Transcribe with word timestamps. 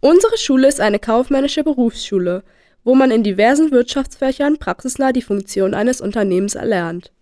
Unsere 0.00 0.38
Schule 0.38 0.66
ist 0.66 0.80
eine 0.80 0.98
kaufmännische 0.98 1.62
Berufsschule, 1.62 2.42
wo 2.84 2.94
man 2.94 3.10
in 3.10 3.22
diversen 3.22 3.70
Wirtschaftsfächern 3.70 4.58
praxisnah 4.58 5.12
die 5.12 5.20
Funktion 5.20 5.74
eines 5.74 6.00
Unternehmens 6.00 6.54
erlernt. 6.54 7.12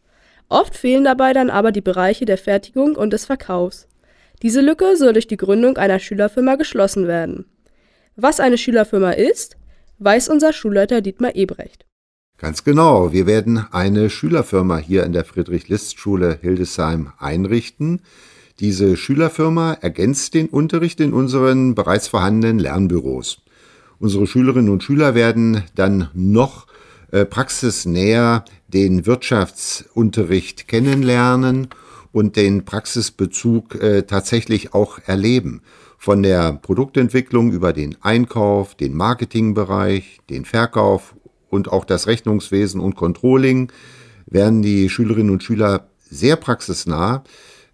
Oft 0.48 0.76
fehlen 0.76 1.04
dabei 1.04 1.32
dann 1.32 1.50
aber 1.50 1.72
die 1.72 1.80
Bereiche 1.80 2.24
der 2.24 2.38
Fertigung 2.38 2.94
und 2.94 3.12
des 3.12 3.26
Verkaufs. 3.26 3.88
Diese 4.42 4.60
Lücke 4.60 4.96
soll 4.96 5.12
durch 5.12 5.26
die 5.26 5.36
Gründung 5.36 5.76
einer 5.76 5.98
Schülerfirma 5.98 6.54
geschlossen 6.54 7.08
werden. 7.08 7.46
Was 8.14 8.38
eine 8.38 8.56
Schülerfirma 8.56 9.10
ist, 9.10 9.56
weiß 9.98 10.28
unser 10.28 10.52
Schulleiter 10.52 11.00
Dietmar 11.00 11.34
Ebrecht. 11.34 11.84
Ganz 12.38 12.62
genau. 12.62 13.12
Wir 13.12 13.26
werden 13.26 13.66
eine 13.72 14.08
Schülerfirma 14.10 14.78
hier 14.78 15.02
in 15.02 15.12
der 15.12 15.24
Friedrich-List-Schule 15.24 16.38
Hildesheim 16.40 17.12
einrichten. 17.18 18.02
Diese 18.60 18.96
Schülerfirma 18.96 19.74
ergänzt 19.74 20.34
den 20.34 20.48
Unterricht 20.48 20.98
in 21.00 21.12
unseren 21.12 21.76
bereits 21.76 22.08
vorhandenen 22.08 22.58
Lernbüros. 22.58 23.40
Unsere 24.00 24.26
Schülerinnen 24.26 24.68
und 24.68 24.82
Schüler 24.82 25.14
werden 25.14 25.62
dann 25.76 26.08
noch 26.12 26.66
äh, 27.12 27.24
praxisnäher 27.24 28.44
den 28.66 29.06
Wirtschaftsunterricht 29.06 30.66
kennenlernen 30.66 31.68
und 32.10 32.34
den 32.34 32.64
Praxisbezug 32.64 33.76
äh, 33.76 34.02
tatsächlich 34.02 34.74
auch 34.74 34.98
erleben. 35.06 35.62
Von 35.96 36.24
der 36.24 36.52
Produktentwicklung 36.52 37.52
über 37.52 37.72
den 37.72 37.96
Einkauf, 38.02 38.74
den 38.74 38.94
Marketingbereich, 38.94 40.18
den 40.30 40.44
Verkauf 40.44 41.14
und 41.48 41.70
auch 41.70 41.84
das 41.84 42.08
Rechnungswesen 42.08 42.80
und 42.80 42.96
Controlling 42.96 43.70
werden 44.26 44.62
die 44.62 44.88
Schülerinnen 44.88 45.30
und 45.30 45.44
Schüler 45.44 45.88
sehr 46.10 46.36
praxisnah 46.36 47.22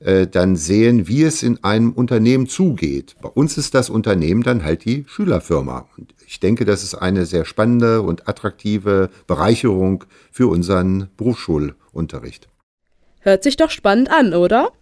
äh, 0.05 0.27
dann 0.27 0.55
sehen, 0.55 1.09
wie 1.09 1.23
es 1.23 1.43
in 1.43 1.65
einem 1.65 1.93
Unternehmen 1.93 2.47
zugeht. 2.47 3.17
Bei 3.23 3.29
uns 3.31 3.57
ist 3.57 3.75
das 3.75 3.89
Unternehmen 3.89 4.43
dann 4.43 4.63
halt 4.63 4.85
die 4.85 5.05
Schülerfirma. 5.09 5.89
Und 5.97 6.15
ich 6.27 6.41
denke, 6.41 6.67
das 6.67 6.83
ist 6.83 6.95
eine 6.95 7.25
sehr 7.25 7.47
spannende 7.47 8.03
und 8.03 8.29
attraktive 8.29 9.09
Bereicherung 9.27 10.05
für 10.31 10.49
unseren 10.49 11.09
Berufsschulunterricht. 11.17 12.49
Hört 13.21 13.43
sich 13.43 13.57
doch 13.57 13.71
spannend 13.71 14.11
an, 14.11 14.35
oder? 14.35 14.73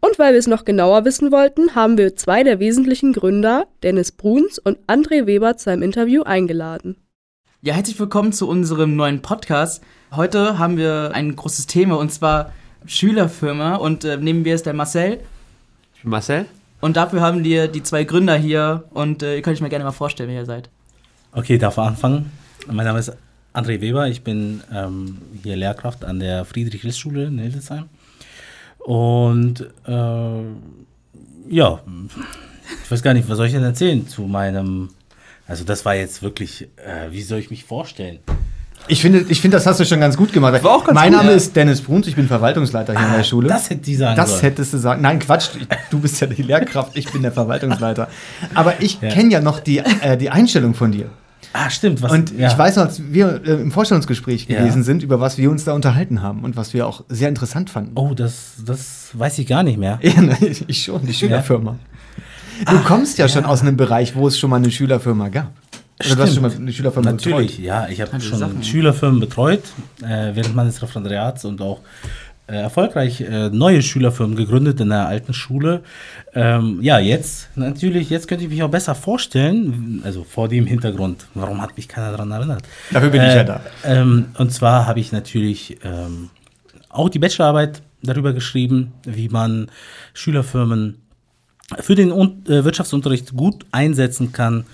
Und 0.00 0.18
weil 0.18 0.34
wir 0.34 0.38
es 0.38 0.46
noch 0.46 0.66
genauer 0.66 1.06
wissen 1.06 1.32
wollten, 1.32 1.74
haben 1.74 1.96
wir 1.96 2.14
zwei 2.14 2.42
der 2.44 2.60
wesentlichen 2.60 3.14
Gründer, 3.14 3.66
Dennis 3.82 4.12
Bruns 4.12 4.58
und 4.58 4.78
André 4.86 5.24
Weber, 5.24 5.56
zu 5.56 5.70
einem 5.70 5.82
Interview 5.82 6.22
eingeladen. 6.22 6.96
Ja, 7.62 7.72
herzlich 7.72 7.98
willkommen 7.98 8.34
zu 8.34 8.46
unserem 8.46 8.94
neuen 8.94 9.22
Podcast. 9.22 9.82
Heute 10.14 10.58
haben 10.58 10.76
wir 10.76 11.12
ein 11.14 11.34
großes 11.34 11.66
Thema 11.66 11.96
und 11.96 12.12
zwar 12.12 12.52
Schülerfirma 12.86 13.76
und 13.76 14.04
äh, 14.04 14.16
neben 14.16 14.42
mir 14.42 14.54
ist 14.54 14.66
der 14.66 14.74
Marcel. 14.74 15.20
Ich 15.94 16.02
bin 16.02 16.10
Marcel. 16.10 16.46
Und 16.80 16.96
dafür 16.96 17.20
haben 17.20 17.42
wir 17.42 17.68
die 17.68 17.82
zwei 17.82 18.04
Gründer 18.04 18.36
hier 18.36 18.84
und 18.90 19.22
äh, 19.22 19.36
ihr 19.36 19.42
könnt 19.42 19.56
euch 19.56 19.60
mal 19.60 19.68
gerne 19.68 19.84
mal 19.84 19.92
vorstellen, 19.92 20.28
wer 20.28 20.40
ihr 20.40 20.46
seid. 20.46 20.68
Okay, 21.32 21.58
darf 21.58 21.74
ich 21.74 21.82
anfangen? 21.82 22.30
Mein 22.66 22.86
Name 22.86 22.98
ist 22.98 23.12
André 23.54 23.80
Weber, 23.80 24.08
ich 24.08 24.22
bin 24.22 24.62
ähm, 24.72 25.18
hier 25.42 25.56
Lehrkraft 25.56 26.04
an 26.04 26.20
der 26.20 26.44
Friedrich-List-Schule 26.44 27.24
in 27.24 27.38
Hildesheim. 27.38 27.88
Und 28.78 29.60
äh, 29.86 30.40
ja, 31.48 31.80
ich 32.84 32.90
weiß 32.90 33.02
gar 33.02 33.14
nicht, 33.14 33.28
was 33.28 33.36
soll 33.36 33.46
ich 33.46 33.52
denn 33.52 33.62
erzählen 33.62 34.06
zu 34.06 34.22
meinem 34.22 34.90
also 35.48 35.64
das 35.64 35.84
war 35.84 35.94
jetzt 35.94 36.22
wirklich, 36.22 36.68
äh, 36.76 37.10
wie 37.10 37.22
soll 37.22 37.38
ich 37.38 37.50
mich 37.50 37.64
vorstellen? 37.64 38.18
Ich 38.88 39.00
finde, 39.00 39.24
ich 39.28 39.40
finde, 39.40 39.56
das 39.56 39.66
hast 39.66 39.80
du 39.80 39.84
schon 39.84 40.00
ganz 40.00 40.16
gut 40.16 40.32
gemacht. 40.32 40.62
War 40.62 40.70
auch 40.76 40.84
ganz 40.84 40.94
mein 40.94 41.10
gut, 41.12 41.18
Name 41.18 41.30
ja. 41.30 41.36
ist 41.36 41.54
Dennis 41.56 41.80
Bruns, 41.80 42.06
ich 42.06 42.14
bin 42.16 42.28
Verwaltungsleiter 42.28 42.92
hier 42.92 43.00
Ah, 43.00 43.10
an 43.10 43.16
der 43.18 43.24
Schule. 43.24 43.48
das 43.48 43.68
hätte 43.70 43.82
die 43.82 43.94
sagen 43.96 44.16
Das 44.16 44.30
sollen. 44.30 44.42
hättest 44.42 44.72
du 44.74 44.78
sagen. 44.78 45.02
Nein, 45.02 45.18
Quatsch, 45.18 45.50
du 45.90 45.98
bist 45.98 46.20
ja 46.20 46.26
die 46.26 46.42
Lehrkraft, 46.42 46.96
ich 46.96 47.10
bin 47.10 47.22
der 47.22 47.32
Verwaltungsleiter. 47.32 48.08
Aber 48.54 48.74
ich 48.80 49.00
Ja. 49.00 49.08
kenne 49.10 49.30
ja 49.32 49.40
noch 49.40 49.60
die, 49.60 49.78
äh, 49.78 50.16
die 50.16 50.30
Einstellung 50.30 50.74
von 50.74 50.92
dir. 50.92 51.06
Ah, 51.52 51.70
stimmt. 51.70 52.02
Was, 52.02 52.12
Und 52.12 52.36
ja. 52.38 52.48
ich 52.48 52.58
weiß 52.58 52.76
noch, 52.76 52.84
als 52.84 53.00
wir 53.12 53.40
äh, 53.44 53.52
im 53.62 53.72
Vorstellungsgespräch 53.72 54.46
gewesen 54.46 54.82
sind, 54.82 55.02
über 55.02 55.20
was 55.20 55.38
wir 55.38 55.50
uns 55.50 55.64
da 55.64 55.72
unterhalten 55.72 56.20
haben 56.22 56.44
und 56.44 56.56
was 56.56 56.74
wir 56.74 56.86
auch 56.86 57.02
sehr 57.08 57.28
interessant 57.28 57.70
fanden. 57.70 57.92
Oh, 57.94 58.12
das, 58.14 58.54
das 58.64 59.08
weiß 59.14 59.38
ich 59.38 59.46
gar 59.46 59.62
nicht 59.62 59.78
mehr. 59.78 59.98
Ne, 60.20 60.36
ich 60.66 60.84
schon, 60.84 61.04
die 61.06 61.14
Schülerfirma. 61.14 61.76
Du 62.70 62.78
kommst 62.80 63.18
ja, 63.18 63.28
schon 63.28 63.44
aus 63.44 63.60
einem 63.62 63.76
Bereich, 63.76 64.16
wo 64.16 64.26
es 64.28 64.38
schon 64.38 64.48
mal 64.50 64.56
eine 64.56 64.70
Schülerfirma 64.70 65.28
gab. 65.28 65.50
Oder 66.04 66.16
du 66.16 66.22
hast 66.22 66.34
schon 66.34 66.42
mal 66.42 66.52
eine 66.52 66.72
Schülerfirma 66.72 67.12
Natürlich, 67.12 67.56
betreut. 67.56 67.64
ja. 67.64 67.88
Ich 67.88 68.00
habe 68.00 68.20
schon 68.20 68.38
Sachen- 68.38 68.62
Schülerfirmen 68.62 69.20
betreut 69.20 69.62
äh, 70.02 70.34
während 70.34 70.54
meines 70.54 70.82
Referendariats 70.82 71.44
und 71.46 71.60
auch 71.62 71.80
äh, 72.48 72.56
erfolgreich 72.56 73.22
äh, 73.22 73.48
neue 73.48 73.80
Schülerfirmen 73.82 74.36
gegründet 74.36 74.78
in 74.80 74.90
der 74.90 75.08
alten 75.08 75.32
Schule. 75.32 75.82
Ähm, 76.34 76.78
ja, 76.82 76.98
jetzt 76.98 77.48
natürlich, 77.56 78.10
jetzt 78.10 78.28
könnte 78.28 78.44
ich 78.44 78.50
mich 78.50 78.62
auch 78.62 78.70
besser 78.70 78.94
vorstellen, 78.94 80.02
also 80.04 80.22
vor 80.22 80.48
dem 80.48 80.66
Hintergrund, 80.66 81.26
warum 81.34 81.60
hat 81.62 81.76
mich 81.76 81.88
keiner 81.88 82.10
daran 82.10 82.30
erinnert? 82.30 82.62
Dafür 82.92 83.08
bin 83.10 83.22
ich 83.22 83.34
ja 83.34 83.44
da. 83.44 83.60
Ähm, 83.84 84.26
und 84.38 84.52
zwar 84.52 84.86
habe 84.86 85.00
ich 85.00 85.12
natürlich 85.12 85.78
ähm, 85.82 86.28
auch 86.90 87.08
die 87.08 87.18
Bachelorarbeit 87.18 87.82
darüber 88.02 88.32
geschrieben, 88.34 88.92
wie 89.04 89.28
man 89.28 89.70
Schülerfirmen 90.14 90.98
für 91.80 91.94
den 91.96 92.12
Un 92.12 92.44
äh, 92.46 92.64
Wirtschaftsunterricht 92.64 93.34
gut 93.34 93.64
einsetzen 93.72 94.32
kann. 94.32 94.66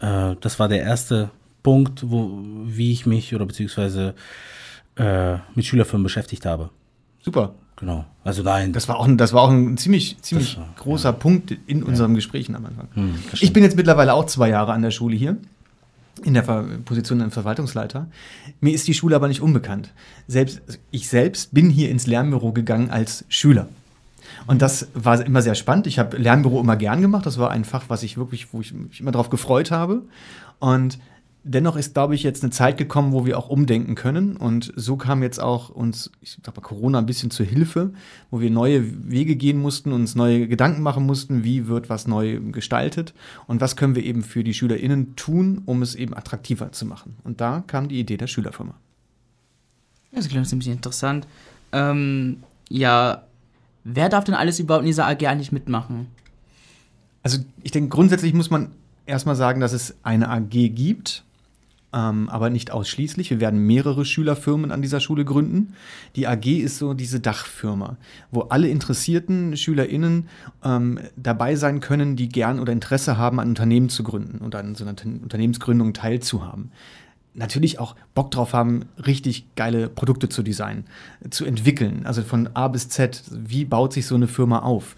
Äh, 0.00 0.36
das 0.40 0.58
war 0.58 0.68
der 0.68 0.80
erste 0.82 1.30
Punkt, 1.62 2.08
wo, 2.10 2.40
wie 2.64 2.92
ich 2.92 3.06
mich 3.06 3.34
oder 3.34 3.46
beziehungsweise 3.46 4.14
äh, 4.96 5.36
mit 5.54 5.64
Schülerfirmen 5.64 6.02
beschäftigt 6.04 6.46
habe. 6.46 6.70
Super. 7.22 7.54
Genau. 7.76 8.04
Also 8.24 8.42
nein. 8.42 8.72
Das 8.72 8.88
war 8.88 8.96
auch, 8.98 9.06
ein- 9.06 9.18
das 9.18 9.32
war 9.32 9.42
auch 9.42 9.50
ein 9.50 9.76
ziemlich, 9.76 10.16
ziemlich 10.20 10.56
war- 10.56 10.68
großer 10.76 11.12
Punkt 11.12 11.56
in 11.68 11.82
unseren 11.84 12.14
Gesprächen 12.14 12.56
am 12.56 12.66
Anfang. 12.66 12.88
Hm, 12.94 13.14
ich 13.40 13.52
bin 13.52 13.62
jetzt 13.62 13.76
mittlerweile 13.76 14.14
auch 14.14 14.26
zwei 14.26 14.48
Jahre 14.48 14.72
an 14.72 14.82
der 14.82 14.90
Schule 14.90 15.14
hier, 15.14 15.36
in 16.24 16.34
der 16.34 16.42
Ver 16.42 16.64
Position 16.84 17.22
als 17.22 17.34
Verwaltungsleiter. 17.34 18.08
Mir 18.60 18.74
ist 18.74 18.88
die 18.88 18.94
Schule 18.94 19.14
aber 19.14 19.28
nicht 19.28 19.40
unbekannt. 19.40 19.92
Selbst, 20.26 20.60
ich 20.90 21.08
selbst 21.08 21.54
bin 21.54 21.70
hier 21.70 21.90
ins 21.90 22.08
Lernbüro 22.08 22.50
gegangen 22.52 22.90
als 22.90 23.24
Schüler. 23.28 23.68
Und 24.46 24.62
das 24.62 24.88
war 24.94 25.24
immer 25.24 25.42
sehr 25.42 25.54
spannend. 25.54 25.86
Ich 25.86 25.98
habe 25.98 26.16
Lernbüro 26.16 26.60
immer 26.60 26.76
gern 26.76 27.00
gemacht. 27.00 27.26
Das 27.26 27.38
war 27.38 27.50
ein 27.50 27.64
Fach, 27.64 27.84
was 27.88 28.02
ich 28.02 28.16
wirklich, 28.16 28.52
wo 28.52 28.60
ich 28.60 28.72
mich 28.72 29.00
immer 29.00 29.12
darauf 29.12 29.30
gefreut 29.30 29.70
habe. 29.70 30.02
Und 30.58 30.98
dennoch 31.44 31.76
ist, 31.76 31.94
glaube 31.94 32.14
ich, 32.14 32.22
jetzt 32.22 32.42
eine 32.42 32.50
Zeit 32.50 32.76
gekommen, 32.76 33.12
wo 33.12 33.24
wir 33.24 33.38
auch 33.38 33.48
umdenken 33.48 33.94
können. 33.94 34.36
Und 34.36 34.72
so 34.76 34.96
kam 34.96 35.22
jetzt 35.22 35.40
auch 35.40 35.70
uns, 35.70 36.10
ich 36.20 36.38
sag 36.44 36.56
mal, 36.56 36.62
Corona 36.62 36.98
ein 36.98 37.06
bisschen 37.06 37.30
zur 37.30 37.46
Hilfe, 37.46 37.92
wo 38.30 38.40
wir 38.40 38.50
neue 38.50 39.10
Wege 39.10 39.36
gehen 39.36 39.58
mussten, 39.60 39.92
uns 39.92 40.14
neue 40.14 40.46
Gedanken 40.46 40.82
machen 40.82 41.06
mussten, 41.06 41.44
wie 41.44 41.66
wird 41.66 41.88
was 41.88 42.06
neu 42.06 42.40
gestaltet 42.52 43.14
und 43.46 43.60
was 43.60 43.76
können 43.76 43.94
wir 43.94 44.04
eben 44.04 44.22
für 44.22 44.44
die 44.44 44.54
SchülerInnen 44.54 45.16
tun, 45.16 45.62
um 45.64 45.82
es 45.82 45.94
eben 45.94 46.14
attraktiver 46.14 46.72
zu 46.72 46.86
machen. 46.86 47.16
Und 47.24 47.40
da 47.40 47.64
kam 47.66 47.88
die 47.88 47.98
Idee 47.98 48.16
der 48.16 48.26
Schülerfirma. 48.26 48.74
Das 50.12 50.28
klingt 50.28 50.48
ziemlich 50.48 50.68
interessant. 50.68 51.26
Ähm, 51.72 52.38
ja, 52.68 53.22
wer 53.88 54.08
darf 54.08 54.24
denn 54.24 54.34
alles 54.34 54.60
überhaupt 54.60 54.82
in 54.82 54.88
dieser 54.88 55.06
AG 55.06 55.26
eigentlich 55.26 55.52
mitmachen? 55.52 56.06
Also 57.22 57.38
ich 57.62 57.70
denke, 57.70 57.88
grundsätzlich 57.88 58.34
muss 58.34 58.50
man 58.50 58.70
erstmal 59.06 59.36
sagen, 59.36 59.60
dass 59.60 59.72
es 59.72 59.96
eine 60.02 60.28
AG 60.28 60.50
gibt, 60.50 61.24
ähm, 61.92 62.28
aber 62.28 62.50
nicht 62.50 62.70
ausschließlich. 62.70 63.30
Wir 63.30 63.40
werden 63.40 63.66
mehrere 63.66 64.04
Schülerfirmen 64.04 64.70
an 64.70 64.82
dieser 64.82 65.00
Schule 65.00 65.24
gründen. 65.24 65.74
Die 66.16 66.26
AG 66.26 66.46
ist 66.46 66.78
so 66.78 66.92
diese 66.92 67.18
Dachfirma, 67.20 67.96
wo 68.30 68.42
alle 68.42 68.68
interessierten 68.68 69.56
SchülerInnen 69.56 70.28
ähm, 70.62 71.00
dabei 71.16 71.56
sein 71.56 71.80
können, 71.80 72.14
die 72.14 72.28
gern 72.28 72.60
oder 72.60 72.72
Interesse 72.72 73.16
haben, 73.16 73.40
ein 73.40 73.48
Unternehmen 73.48 73.88
zu 73.88 74.02
gründen 74.02 74.38
und 74.38 74.54
an 74.54 74.74
so 74.74 74.84
einer 74.84 74.92
Unterne- 74.92 75.22
Unternehmensgründung 75.22 75.94
teilzuhaben. 75.94 76.70
Natürlich 77.38 77.78
auch 77.78 77.94
Bock 78.14 78.30
drauf 78.30 78.52
haben, 78.52 78.84
richtig 79.06 79.54
geile 79.54 79.88
Produkte 79.88 80.28
zu 80.28 80.42
designen, 80.42 80.84
zu 81.30 81.44
entwickeln. 81.44 82.04
Also 82.04 82.22
von 82.22 82.50
A 82.54 82.68
bis 82.68 82.88
Z, 82.88 83.22
wie 83.30 83.64
baut 83.64 83.92
sich 83.92 84.06
so 84.06 84.14
eine 84.14 84.28
Firma 84.28 84.60
auf? 84.60 84.96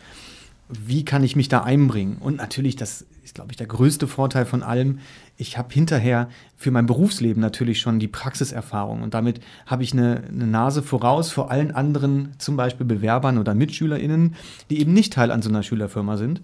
wie 0.70 1.04
kann 1.04 1.24
ich 1.24 1.36
mich 1.36 1.48
da 1.48 1.62
einbringen? 1.62 2.16
Und 2.18 2.36
natürlich, 2.36 2.76
das 2.76 3.06
ist, 3.30 3.36
glaube 3.36 3.52
ich, 3.52 3.56
der 3.56 3.68
größte 3.68 4.08
Vorteil 4.08 4.44
von 4.44 4.64
allem. 4.64 4.98
Ich 5.36 5.56
habe 5.56 5.72
hinterher 5.72 6.28
für 6.56 6.72
mein 6.72 6.86
Berufsleben 6.86 7.41
natürlich 7.41 7.78
schon 7.78 8.00
die 8.00 8.09
Praxiserfahrung 8.09 9.03
und 9.03 9.15
damit 9.15 9.41
habe 9.66 9.84
ich 9.84 9.92
eine, 9.92 10.24
eine 10.28 10.48
Nase 10.48 10.82
voraus 10.82 11.30
vor 11.30 11.48
allen 11.48 11.71
anderen, 11.71 12.32
zum 12.38 12.56
Beispiel 12.56 12.84
Bewerbern 12.84 13.38
oder 13.38 13.54
MitschülerInnen, 13.54 14.34
die 14.68 14.80
eben 14.80 14.92
nicht 14.92 15.12
Teil 15.12 15.30
an 15.30 15.42
so 15.42 15.48
einer 15.48 15.62
Schülerfirma 15.62 16.16
sind. 16.16 16.42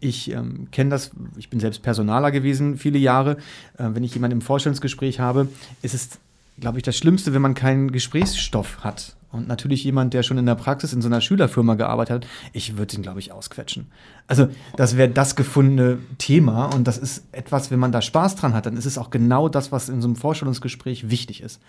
Ich 0.00 0.30
ähm, 0.30 0.68
kenne 0.70 0.88
das, 0.88 1.10
ich 1.36 1.50
bin 1.50 1.60
selbst 1.60 1.82
Personaler 1.82 2.30
gewesen 2.30 2.78
viele 2.78 2.98
Jahre. 2.98 3.36
Äh, 3.76 3.90
wenn 3.92 4.02
ich 4.02 4.14
jemanden 4.14 4.38
im 4.38 4.42
Vorstellungsgespräch 4.42 5.20
habe, 5.20 5.48
ist 5.82 5.92
es 5.92 6.18
glaube 6.58 6.78
ich, 6.78 6.82
das 6.82 6.96
Schlimmste, 6.96 7.34
wenn 7.34 7.42
man 7.42 7.54
keinen 7.54 7.92
Gesprächsstoff 7.92 8.84
hat. 8.84 9.16
Und 9.32 9.48
natürlich 9.48 9.82
jemand, 9.82 10.12
der 10.14 10.22
schon 10.22 10.38
in 10.38 10.46
der 10.46 10.54
Praxis 10.54 10.92
in 10.92 11.00
so 11.02 11.08
einer 11.08 11.20
Schülerfirma 11.22 11.74
gearbeitet 11.74 12.24
hat, 12.24 12.26
ich 12.52 12.76
würde 12.76 12.94
ihn, 12.96 13.02
glaube 13.02 13.18
ich, 13.18 13.32
ausquetschen. 13.32 13.86
Also, 14.26 14.48
das 14.76 14.96
wäre 14.96 15.08
das 15.08 15.34
gefundene 15.36 15.98
Thema 16.18 16.66
und 16.66 16.86
das 16.86 16.98
ist 16.98 17.24
etwas, 17.32 17.70
wenn 17.70 17.78
man 17.78 17.92
da 17.92 18.02
Spaß 18.02 18.36
dran 18.36 18.52
hat, 18.54 18.66
dann 18.66 18.76
ist 18.76 18.84
es 18.86 18.98
auch 18.98 19.10
genau 19.10 19.48
das, 19.48 19.72
was 19.72 19.88
in 19.88 20.00
so 20.02 20.08
einem 20.08 20.16
Vorstellungsgespräch 20.16 21.08
wichtig 21.10 21.42
ist. 21.42 21.60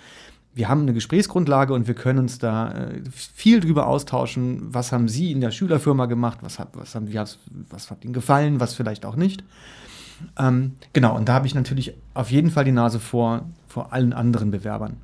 Wir 0.56 0.70
haben 0.70 0.82
eine 0.82 0.94
Gesprächsgrundlage 0.94 1.74
und 1.74 1.88
wir 1.88 1.96
können 1.96 2.20
uns 2.20 2.38
da 2.38 2.72
äh, 2.72 3.02
viel 3.12 3.60
drüber 3.60 3.88
austauschen. 3.88 4.72
Was 4.74 4.92
haben 4.92 5.08
Sie 5.08 5.32
in 5.32 5.42
der 5.42 5.50
Schülerfirma 5.50 6.06
gemacht? 6.06 6.40
Was 6.42 6.60
hat, 6.60 6.70
was 6.74 6.94
haben, 6.94 7.08
hat's- 7.18 7.40
was 7.70 7.90
hat 7.90 8.04
Ihnen 8.04 8.14
gefallen? 8.14 8.60
Was 8.60 8.76
vielleicht 8.76 9.06
auch 9.06 9.16
nicht? 9.16 9.44
Ähm, 10.38 10.74
genau, 10.94 11.16
und 11.16 11.28
da 11.28 11.34
habe 11.34 11.48
ich 11.48 11.56
natürlich 11.56 11.96
auf 12.14 12.30
jeden 12.30 12.52
Fall 12.52 12.66
die 12.66 12.72
Nase 12.72 13.00
vor, 13.00 13.46
vor 13.68 13.94
allen 13.94 14.14
anderen 14.14 14.52
Bewerbern. 14.52 14.98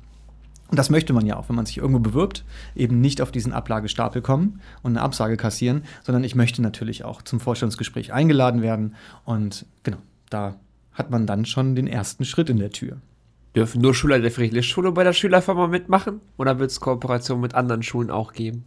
Und 0.70 0.78
das 0.78 0.88
möchte 0.88 1.12
man 1.12 1.26
ja 1.26 1.36
auch, 1.36 1.48
wenn 1.48 1.56
man 1.56 1.66
sich 1.66 1.78
irgendwo 1.78 1.98
bewirbt, 1.98 2.44
eben 2.76 3.00
nicht 3.00 3.20
auf 3.20 3.32
diesen 3.32 3.52
Ablagestapel 3.52 4.22
kommen 4.22 4.60
und 4.82 4.92
eine 4.92 5.02
Absage 5.02 5.36
kassieren, 5.36 5.82
sondern 6.04 6.22
ich 6.22 6.36
möchte 6.36 6.62
natürlich 6.62 7.04
auch 7.04 7.22
zum 7.22 7.40
Vorstellungsgespräch 7.40 8.12
eingeladen 8.12 8.62
werden. 8.62 8.94
Und 9.24 9.66
genau, 9.82 9.98
da 10.30 10.56
hat 10.92 11.10
man 11.10 11.26
dann 11.26 11.44
schon 11.44 11.74
den 11.74 11.88
ersten 11.88 12.24
Schritt 12.24 12.50
in 12.50 12.58
der 12.58 12.70
Tür. 12.70 12.98
Dürfen 13.56 13.80
nur 13.80 13.94
Schüler 13.94 14.20
der 14.20 14.30
Friedrichsschule 14.30 14.92
bei 14.92 15.02
der 15.02 15.12
Schülerfirma 15.12 15.66
mitmachen? 15.66 16.20
Oder 16.36 16.60
wird 16.60 16.70
es 16.70 16.78
Kooperation 16.78 17.40
mit 17.40 17.54
anderen 17.54 17.82
Schulen 17.82 18.10
auch 18.10 18.32
geben? 18.32 18.64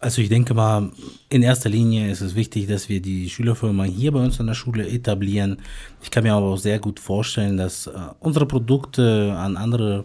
Also 0.00 0.20
ich 0.20 0.28
denke 0.28 0.52
mal, 0.52 0.90
in 1.30 1.42
erster 1.42 1.70
Linie 1.70 2.10
ist 2.10 2.20
es 2.20 2.34
wichtig, 2.34 2.66
dass 2.66 2.88
wir 2.88 3.00
die 3.00 3.30
Schülerfirma 3.30 3.84
hier 3.84 4.12
bei 4.12 4.22
uns 4.22 4.38
an 4.38 4.46
der 4.46 4.54
Schule 4.54 4.86
etablieren. 4.86 5.58
Ich 6.02 6.10
kann 6.10 6.24
mir 6.24 6.34
aber 6.34 6.46
auch 6.46 6.58
sehr 6.58 6.78
gut 6.78 7.00
vorstellen, 7.00 7.56
dass 7.56 7.86
äh, 7.86 7.92
unsere 8.20 8.46
Produkte 8.46 9.34
an 9.34 9.56
andere 9.56 10.04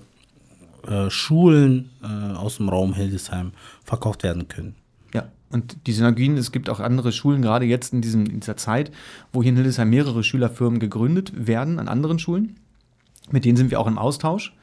äh, 0.87 1.09
Schulen 1.09 1.89
äh, 2.03 2.35
aus 2.35 2.57
dem 2.57 2.69
Raum 2.69 2.93
Hildesheim 2.93 3.51
verkauft 3.83 4.23
werden 4.23 4.47
können. 4.47 4.75
Ja, 5.13 5.29
und 5.51 5.87
die 5.87 5.93
Synergien, 5.93 6.37
es 6.37 6.51
gibt 6.51 6.69
auch 6.69 6.79
andere 6.79 7.11
Schulen, 7.11 7.41
gerade 7.41 7.65
jetzt 7.65 7.93
in, 7.93 8.01
diesem, 8.01 8.25
in 8.25 8.39
dieser 8.39 8.57
Zeit, 8.57 8.91
wo 9.33 9.41
hier 9.41 9.49
in 9.49 9.55
Hildesheim 9.55 9.89
mehrere 9.89 10.23
Schülerfirmen 10.23 10.79
gegründet 10.79 11.33
werden 11.35 11.79
an 11.79 11.87
anderen 11.87 12.19
Schulen. 12.19 12.55
Mit 13.31 13.45
denen 13.45 13.57
sind 13.57 13.71
wir 13.71 13.79
auch 13.79 13.87
im 13.87 13.97
Austausch. 13.97 14.53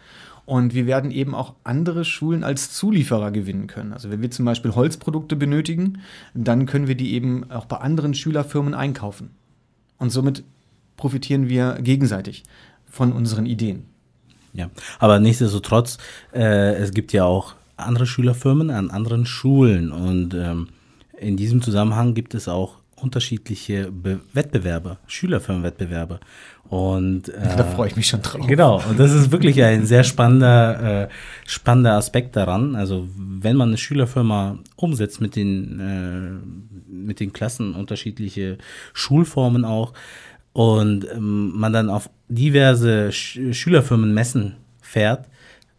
Und 0.47 0.75
wir 0.75 0.87
werden 0.87 1.11
eben 1.11 1.35
auch 1.35 1.55
andere 1.65 2.05
Schulen 2.05 2.45
als 2.45 2.73
Zulieferer 2.73 3.33
gewinnen 3.33 3.67
können. 3.67 3.93
Also 3.93 4.11
wenn 4.11 4.23
wir 4.23 4.31
zum 4.31 4.45
Beispiel 4.45 4.77
Holzprodukte 4.77 5.35
benötigen, 5.35 6.03
dann 6.35 6.67
können 6.67 6.87
wir 6.87 6.95
die 6.95 7.15
eben 7.15 7.51
auch 7.51 7.67
bei 7.67 7.79
anderen 7.79 8.15
Schülerfirmen 8.15 8.73
einkaufen. 8.73 9.31
Und 9.99 10.11
somit 10.11 10.45
profitieren 10.97 11.49
wir 11.49 11.79
gegenseitig 11.83 12.45
von 12.89 13.13
unseren 13.13 13.45
Ideen. 13.45 13.87
Ja, 14.57 14.71
aber 14.99 15.21
nichtsdestotrotz, 15.21 15.99
äh, 16.33 16.75
es 16.75 16.93
gibt 16.93 17.13
ja 17.13 17.25
auch 17.25 17.55
andere 17.77 18.07
Schülerfirmen 18.07 18.71
an 18.71 18.91
anderen 18.91 19.27
Schulen 19.27 19.93
und 19.93 20.35
ähm, 20.35 20.69
in 21.19 21.37
diesem 21.37 21.63
Zusammenhang 21.63 22.15
gibt 22.15 22.35
es 22.35 22.49
auch 22.49 22.77
unterschiedliche 22.97 23.91
Be 23.93 24.21
Wettbewerbe, 24.33 24.99
Schülerfirmenwettbewerbe. 25.07 26.21
Und 26.69 27.29
äh, 27.29 27.57
da 27.57 27.65
freue 27.65 27.89
ich 27.89 27.97
mich 27.97 28.09
schon 28.09 28.23
drauf. 28.23 28.45
Genau, 28.47 28.83
und 28.89 28.99
das 28.99 29.13
ist 29.13 29.31
wirklich 29.31 29.63
ein 29.63 29.87
sehr 29.87 30.03
spannender, 30.03 31.05
äh, 31.05 31.09
spannender 31.47 31.93
Aspekt 31.93 32.35
daran. 32.35 32.75
Also 32.75 33.07
wenn 33.17 33.57
man 33.57 33.69
eine 33.69 33.79
Schülerfirma 33.79 34.59
umsetzt 34.75 35.21
mit 35.21 35.37
den, 35.37 35.81
äh, 35.81 36.93
mit 36.93 37.21
den 37.21 37.33
Klassen 37.33 37.75
unterschiedliche 37.75 38.59
Schulformen 38.95 39.65
auch 39.65 39.93
und 40.57 41.07
ähm, 41.13 41.53
man 41.55 41.75
dann 41.75 41.91
auf 41.91 42.09
diverse 42.29 43.13
Sch 43.13 43.39
Schülerfirmenmessen 43.53 44.57
fährt, 44.81 45.29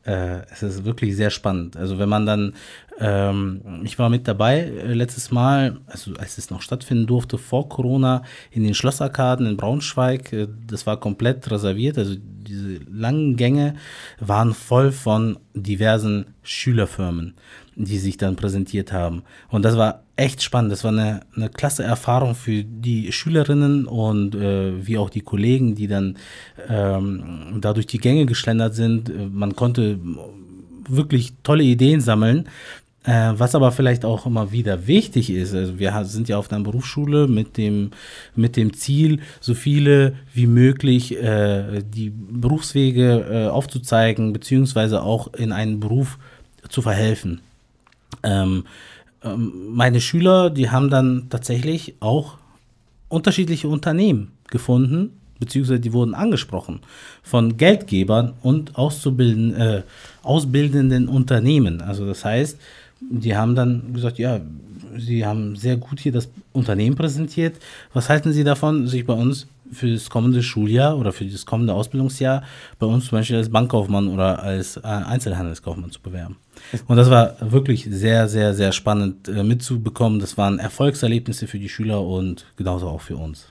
äh, 0.04 0.42
es 0.52 0.62
ist 0.62 0.86
wirklich 0.86 1.16
sehr 1.16 1.32
spannend. 1.32 1.76
Also 1.76 1.98
wenn 1.98 2.08
man 2.08 2.28
dann, 2.28 2.54
ähm, 3.00 3.82
ich 3.84 3.98
war 3.98 4.12
mit 4.12 4.28
dabei 4.28 4.60
äh, 4.60 4.94
letztes 4.94 5.32
Mal, 5.32 5.78
also 5.88 6.14
als 6.20 6.38
es 6.38 6.52
noch 6.52 6.62
stattfinden 6.62 7.08
durfte 7.08 7.40
vor 7.40 7.68
Corona, 7.70 8.22
in 8.52 8.64
den 8.64 8.76
Schlossarkaden 8.76 9.48
in 9.48 9.58
Braunschweig, 9.58 10.32
äh, 10.32 10.48
das 10.68 10.86
war 10.86 11.00
komplett 11.00 11.50
reserviert, 11.50 11.98
also 11.98 12.14
diese 12.16 12.78
langen 12.88 13.36
Gänge 13.36 13.78
waren 14.20 14.54
voll 14.54 14.92
von 14.92 15.40
diversen 15.56 16.36
Schülerfirmen, 16.44 17.34
die 17.78 18.00
sich 18.00 18.18
dann 18.18 18.36
präsentiert 18.36 18.92
haben. 18.92 19.24
Und 19.50 19.64
das 19.64 19.78
war 19.78 20.04
echt 20.16 20.42
spannend. 20.42 20.72
Das 20.72 20.84
war 20.84 20.92
eine, 20.92 21.22
eine 21.36 21.50
klasse 21.50 21.84
Erfahrung 21.84 22.34
für 22.34 22.64
die 22.64 23.12
Schülerinnen 23.12 23.86
und 23.86 24.36
äh, 24.36 24.86
wie 24.86 24.98
auch 24.98 25.12
die 25.12 25.22
Kollegen, 25.22 25.76
die 25.76 25.88
dann 25.88 26.18
ähm, 26.68 27.60
da 27.62 27.74
durch 27.74 27.88
die 27.88 28.00
Gänge 28.00 28.26
geschlendert 28.26 28.74
sind. 28.74 29.12
Man 29.34 29.56
konnte 29.56 30.00
wirklich 30.90 31.34
tolle 31.44 31.64
Ideen 31.64 32.02
sammeln. 32.02 32.50
Äh, 33.04 33.34
was 33.38 33.56
aber 33.56 33.72
vielleicht 33.72 34.04
auch 34.04 34.26
immer 34.26 34.52
wieder 34.52 34.86
wichtig 34.86 35.30
ist, 35.30 35.54
also 35.54 35.80
wir 35.80 36.04
sind 36.04 36.28
ja 36.28 36.38
auf 36.38 36.52
einer 36.52 36.62
Berufsschule 36.62 37.30
mit 37.30 37.56
dem, 37.56 37.92
mit 38.36 38.58
dem 38.58 38.74
Ziel, 38.74 39.22
so 39.40 39.54
viele 39.54 40.16
wie 40.34 40.46
möglich 40.46 41.16
äh, 41.16 41.84
die 41.84 42.10
Berufswege 42.10 43.26
äh, 43.32 43.48
aufzuzeigen, 43.48 44.34
beziehungsweise 44.34 45.04
auch 45.04 45.34
in 45.36 45.54
einen 45.54 45.80
Beruf 45.80 46.18
zu 46.68 46.82
verhelfen. 46.82 47.40
Ähm, 48.28 48.66
ähm, 49.24 49.52
meine 49.74 50.02
Schüler, 50.02 50.50
die 50.50 50.70
haben 50.70 50.90
dann 50.90 51.28
tatsächlich 51.30 51.96
auch 52.00 52.38
unterschiedliche 53.10 53.68
Unternehmen 53.70 54.32
gefunden, 54.50 55.12
beziehungsweise 55.40 55.80
die 55.80 55.94
wurden 55.94 56.14
angesprochen 56.14 56.82
von 57.24 57.58
Geldgebern 57.58 58.34
und 58.42 58.76
Auszubilden, 58.76 59.54
äh, 59.56 59.84
ausbildenden 60.24 61.08
Unternehmen. 61.08 61.82
Also 61.82 62.06
das 62.06 62.26
heißt, 62.26 62.60
die 63.00 63.36
haben 63.36 63.56
dann 63.56 63.94
gesagt, 63.94 64.18
ja, 64.18 64.42
sie 64.98 65.26
haben 65.26 65.56
sehr 65.56 65.78
gut 65.78 66.00
hier 66.00 66.12
das 66.12 66.30
Unternehmen 66.54 66.96
präsentiert. 66.96 67.56
Was 67.94 68.10
halten 68.10 68.34
Sie 68.34 68.44
davon, 68.44 68.88
sich 68.88 69.06
bei 69.06 69.14
uns 69.14 69.48
für 69.72 69.92
das 69.92 70.10
kommende 70.10 70.44
Schuljahr 70.44 70.98
oder 70.98 71.12
für 71.12 71.26
das 71.26 71.46
kommende 71.46 71.74
Ausbildungsjahr 71.74 72.44
bei 72.80 72.86
uns 72.86 73.06
zum 73.06 73.18
Beispiel 73.18 73.38
als 73.38 73.50
Bankkaufmann 73.50 74.08
oder 74.08 74.42
als 74.42 74.78
äh, 74.78 74.82
Einzelhandelskaufmann 74.82 75.92
zu 75.92 76.02
bewerben? 76.02 76.38
Und 76.88 76.98
das 76.98 77.10
war 77.10 77.36
wirklich 77.40 77.88
sehr, 77.90 78.28
sehr, 78.28 78.54
sehr 78.54 78.72
spannend 78.72 79.28
äh, 79.28 79.44
mitzubekommen. 79.44 80.20
Das 80.20 80.38
waren 80.38 80.60
Erfolgserlebnisse 80.60 81.48
für 81.48 81.60
die 81.60 81.70
Schüler 81.70 82.02
und 82.02 82.46
genauso 82.56 82.88
auch 82.88 83.02
für 83.02 83.18
uns. 83.18 83.48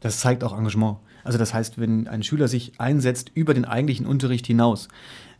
Das 0.00 0.20
zeigt 0.20 0.44
auch 0.44 0.56
Engagement. 0.56 0.98
Also 1.24 1.38
das 1.38 1.52
heißt, 1.52 1.78
wenn 1.78 2.08
ein 2.08 2.22
Schüler 2.22 2.48
sich 2.48 2.72
einsetzt 2.78 3.30
über 3.34 3.54
den 3.54 3.64
eigentlichen 3.64 4.06
Unterricht 4.06 4.46
hinaus, 4.46 4.88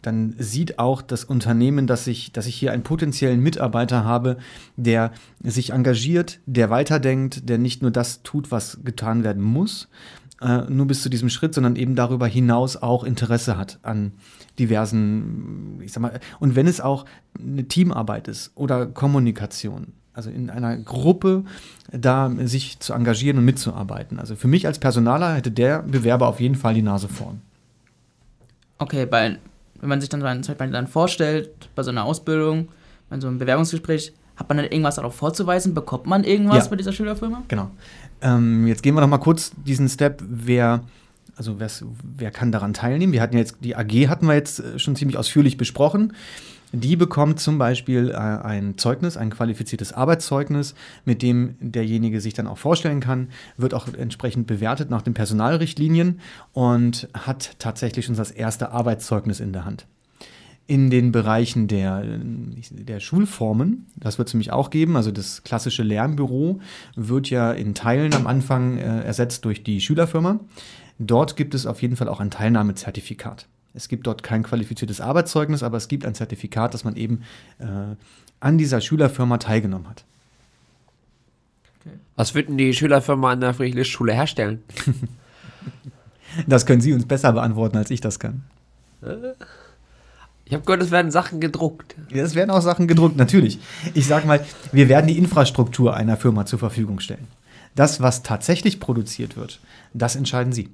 dann 0.03 0.35
sieht 0.39 0.79
auch 0.79 1.03
das 1.03 1.25
Unternehmen, 1.25 1.87
dass 1.87 2.07
ich, 2.07 2.33
dass 2.33 2.47
ich 2.47 2.55
hier 2.55 2.73
einen 2.73 2.83
potenziellen 2.83 3.41
Mitarbeiter 3.41 4.05
habe, 4.05 4.39
der 4.77 5.13
sich 5.43 5.71
engagiert, 5.71 6.41
der 6.47 6.71
weiterdenkt, 6.71 7.49
der 7.49 7.59
nicht 7.59 7.83
nur 7.83 7.91
das 7.91 8.23
tut, 8.23 8.51
was 8.51 8.81
getan 8.83 9.25
werden 9.25 9.43
muss, 9.43 9.89
äh, 10.41 10.63
nur 10.69 10.87
bis 10.87 11.03
zu 11.03 11.09
diesem 11.09 11.29
Schritt, 11.29 11.55
sondern 11.55 11.77
eben 11.77 11.95
darüber 11.95 12.27
hinaus 12.27 12.77
auch 12.77 13.05
Interesse 13.05 13.57
hat 13.57 13.79
an 13.83 14.13
diversen, 14.59 15.81
ich 15.83 15.93
sag 15.93 16.01
mal, 16.01 16.21
und 16.39 16.57
wenn 16.57 16.67
es 16.67 16.81
auch 16.81 17.05
eine 17.39 17.65
Teamarbeit 17.65 18.29
ist 18.29 18.53
oder 18.55 18.87
Kommunikation, 18.87 19.93
also 20.13 20.31
in 20.31 20.51
einer 20.51 20.77
Gruppe 20.77 21.45
da 21.93 22.31
sich 22.45 22.81
zu 22.81 22.93
engagieren 22.93 23.39
und 23.39 23.45
mitzuarbeiten. 23.45 24.19
Also 24.19 24.37
für 24.37 24.49
mich 24.49 24.67
als 24.67 24.79
Personaler 24.79 25.35
hätte 25.35 25.51
der 25.51 25.83
Bewerber 25.83 26.29
auf 26.29 26.41
jeden 26.41 26.57
Fall 26.57 26.75
die 26.75 26.83
Nase 26.83 27.09
vorn. 27.09 27.41
Okay, 28.79 29.07
bei, 29.07 29.39
wenn 29.81 29.89
man 29.89 30.01
sich 30.01 30.09
dann, 30.09 30.21
dann 30.23 30.87
vorstellt, 30.87 31.51
bei 31.75 31.83
so 31.83 31.91
einer 31.91 32.05
Ausbildung, 32.05 32.69
bei 33.09 33.21
so 33.21 33.29
einem 33.29 33.39
Bewerbungsgespräch, 33.39 34.13
hat 34.41 34.49
man 34.49 34.57
dann 34.57 34.67
irgendwas 34.67 34.97
darauf 34.97 35.15
vorzuweisen? 35.15 35.75
Bekommt 35.75 36.07
man 36.07 36.25
irgendwas 36.25 36.65
ja. 36.65 36.71
bei 36.71 36.77
dieser 36.77 36.93
Schülerfirma? 36.93 37.43
Genau. 37.47 37.71
Ähm, 38.23 38.67
jetzt 38.67 38.83
gehen 38.83 38.95
wir 38.95 39.03
noch 39.03 39.09
mal 39.09 39.19
kurz 39.19 39.53
diesen 39.65 39.89
Step, 39.89 40.23
wer 40.27 40.81
also 41.37 41.57
wer 41.59 42.31
kann 42.31 42.53
daran 42.53 42.75
teilnehmen? 42.75 43.13
Wir 43.13 43.23
hatten 43.23 43.37
jetzt 43.37 43.57
die 43.61 43.77
AG 43.77 44.09
hatten 44.09 44.27
wir 44.27 44.35
jetzt 44.35 44.61
äh, 44.61 44.79
schon 44.79 44.97
ziemlich 44.97 45.17
ausführlich 45.17 45.57
besprochen. 45.57 46.15
Die 46.73 46.97
bekommt 46.97 47.41
zum 47.41 47.59
Beispiel 47.59 48.11
äh, 48.11 48.15
ein 48.15 48.79
Zeugnis, 48.79 49.17
ein 49.17 49.31
qualifiziertes 49.31 49.93
Arbeitszeugnis, 49.93 50.75
mit 51.05 51.23
dem 51.23 51.57
derjenige 51.61 52.21
sich 52.21 52.35
dann 52.35 52.47
auch 52.47 52.59
vorstellen 52.59 53.01
kann, 53.01 53.29
wird 53.57 53.75
auch 53.75 53.89
entsprechend 53.93 54.47
bewertet 54.47 54.91
nach 54.91 55.03
den 55.03 55.15
Personalrichtlinien 55.15 56.21
und 56.53 57.09
hat 57.15 57.57
tatsächlich 57.59 58.07
schon 58.07 58.17
das 58.17 58.31
erste 58.31 58.71
Arbeitszeugnis 58.71 59.41
in 59.41 59.53
der 59.53 59.65
Hand 59.65 59.87
in 60.71 60.89
den 60.89 61.11
Bereichen 61.11 61.67
der, 61.67 62.05
der 62.71 63.01
Schulformen. 63.01 63.87
Das 63.97 64.19
wird 64.19 64.29
es 64.29 64.35
nämlich 64.35 64.53
auch 64.53 64.71
geben. 64.71 64.97
Also 64.97 65.11
das 65.11 65.43
klassische 65.43 65.83
Lernbüro 65.83 66.61
wird 66.95 67.29
ja 67.29 67.51
in 67.51 67.75
Teilen 67.75 68.15
am 68.15 68.29
Anfang 68.29 68.79
äh, 68.79 69.01
ersetzt 69.01 69.45
durch 69.45 69.65
die 69.65 69.81
Schülerfirma. 69.81 70.39
Dort 71.01 71.35
gibt 71.35 71.57
es 71.57 71.67
auf 71.67 71.83
jeden 71.83 71.97
Fall 71.97 72.09
auch 72.09 72.21
ein 72.21 72.31
Teilnahmezertifikat. 72.31 73.49
Es 73.75 73.89
gibt 73.89 74.07
dort 74.07 74.23
kein 74.23 74.45
qualifiziertes 74.45 75.01
Arbeitszeugnis, 75.01 75.65
aber 75.65 75.77
es 75.77 75.89
gibt 75.89 76.07
ein 76.07 76.15
Zertifikat, 76.15 76.73
dass 76.73 76.85
man 76.85 76.95
eben 76.95 77.23
äh, 77.59 77.97
an 78.39 78.57
dieser 78.57 78.81
Schülerfirma 78.81 79.39
teilgenommen 79.39 79.89
hat. 79.89 80.05
Was 82.15 82.37
würden 82.37 82.57
die 82.57 82.73
Schülerfirma 82.75 83.33
an 83.33 83.41
der 83.41 83.55
Friedrichsschule 83.55 84.13
herstellen? 84.13 84.63
das 86.47 86.65
können 86.65 86.81
Sie 86.81 86.93
uns 86.93 87.07
besser 87.07 87.33
beantworten, 87.33 87.77
als 87.77 87.91
ich 87.91 88.01
das 88.01 88.21
kann. 88.21 88.45
Ich 90.51 90.55
habe 90.55 90.65
gehört, 90.65 90.83
es 90.83 90.91
werden 90.91 91.13
Sachen 91.13 91.39
gedruckt. 91.39 91.95
Ja, 92.13 92.25
es 92.25 92.35
werden 92.35 92.51
auch 92.51 92.61
Sachen 92.61 92.89
gedruckt, 92.89 93.17
natürlich. 93.17 93.61
Ich 93.95 94.09
sage 94.09 94.27
mal, 94.27 94.45
wir 94.73 94.89
werden 94.89 95.07
die 95.07 95.17
Infrastruktur 95.17 95.95
einer 95.95 96.17
Firma 96.17 96.45
zur 96.45 96.59
Verfügung 96.59 96.99
stellen. 96.99 97.29
Das, 97.77 98.01
was 98.01 98.25
tatsächlich 98.25 98.81
produziert 98.81 99.37
wird, 99.37 99.61
das 99.95 100.17
entscheiden 100.17 100.53
Sie. 100.53 100.69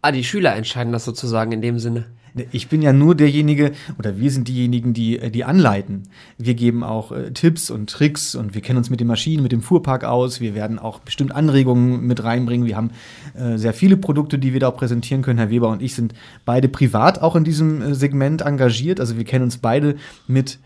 Ah, 0.00 0.12
die 0.12 0.22
Schüler 0.22 0.54
entscheiden 0.54 0.92
das 0.92 1.04
sozusagen 1.04 1.50
in 1.50 1.60
dem 1.60 1.80
Sinne. 1.80 2.04
Ich 2.50 2.68
bin 2.68 2.80
ja 2.80 2.92
nur 2.92 3.14
derjenige, 3.14 3.72
oder 3.98 4.18
wir 4.18 4.30
sind 4.30 4.48
diejenigen, 4.48 4.94
die, 4.94 5.18
äh, 5.18 5.30
die 5.30 5.44
anleiten. 5.44 6.04
Wir 6.38 6.54
geben 6.54 6.82
auch 6.82 7.12
äh, 7.12 7.30
Tipps 7.32 7.70
und 7.70 7.90
Tricks 7.90 8.34
und 8.34 8.54
wir 8.54 8.62
kennen 8.62 8.78
uns 8.78 8.90
mit 8.90 9.00
den 9.00 9.06
Maschinen, 9.06 9.42
mit 9.42 9.52
dem 9.52 9.60
Fuhrpark 9.60 10.04
aus. 10.04 10.40
Wir 10.40 10.54
werden 10.54 10.78
auch 10.78 11.00
bestimmt 11.00 11.34
Anregungen 11.34 12.06
mit 12.06 12.24
reinbringen. 12.24 12.66
Wir 12.66 12.76
haben 12.76 12.90
äh, 13.34 13.58
sehr 13.58 13.74
viele 13.74 13.96
Produkte, 13.96 14.38
die 14.38 14.52
wir 14.52 14.60
da 14.60 14.68
auch 14.68 14.76
präsentieren 14.76 15.22
können. 15.22 15.38
Herr 15.38 15.50
Weber 15.50 15.68
und 15.68 15.82
ich 15.82 15.94
sind 15.94 16.14
beide 16.44 16.68
privat 16.68 17.20
auch 17.20 17.36
in 17.36 17.44
diesem 17.44 17.82
äh, 17.82 17.94
Segment 17.94 18.42
engagiert. 18.42 18.98
Also 18.98 19.16
wir 19.16 19.24
kennen 19.24 19.44
uns 19.44 19.58
beide 19.58 19.96
mit 20.26 20.58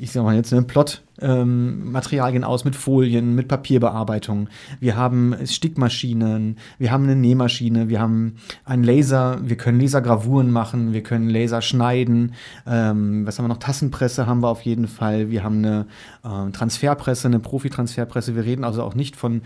ich 0.00 0.12
sag 0.12 0.24
mal 0.24 0.34
jetzt, 0.34 0.50
ne, 0.50 0.62
Plot-Materialien 0.62 2.42
ähm, 2.42 2.48
aus 2.48 2.64
mit 2.64 2.74
Folien, 2.74 3.34
mit 3.34 3.48
Papierbearbeitung. 3.48 4.48
Wir 4.80 4.96
haben 4.96 5.36
Stickmaschinen, 5.44 6.56
wir 6.78 6.90
haben 6.90 7.04
eine 7.04 7.16
Nähmaschine, 7.16 7.90
wir 7.90 8.00
haben 8.00 8.36
einen 8.64 8.82
Laser, 8.82 9.38
wir 9.42 9.56
können 9.56 9.78
Lasergravuren 9.78 10.50
machen, 10.50 10.94
wir 10.94 11.02
können 11.02 11.28
Laser 11.28 11.60
schneiden. 11.60 12.32
Ähm, 12.66 13.26
was 13.26 13.38
haben 13.38 13.44
wir 13.44 13.48
noch? 13.48 13.58
Tassenpresse 13.58 14.26
haben 14.26 14.42
wir 14.42 14.48
auf 14.48 14.62
jeden 14.62 14.88
Fall. 14.88 15.30
Wir 15.30 15.44
haben 15.44 15.58
eine 15.58 15.86
äh, 16.24 16.50
Transferpresse, 16.50 17.28
eine 17.28 17.38
Profi-Transferpresse. 17.38 18.34
Wir 18.34 18.44
reden 18.44 18.64
also 18.64 18.82
auch 18.82 18.94
nicht 18.94 19.16
von 19.16 19.42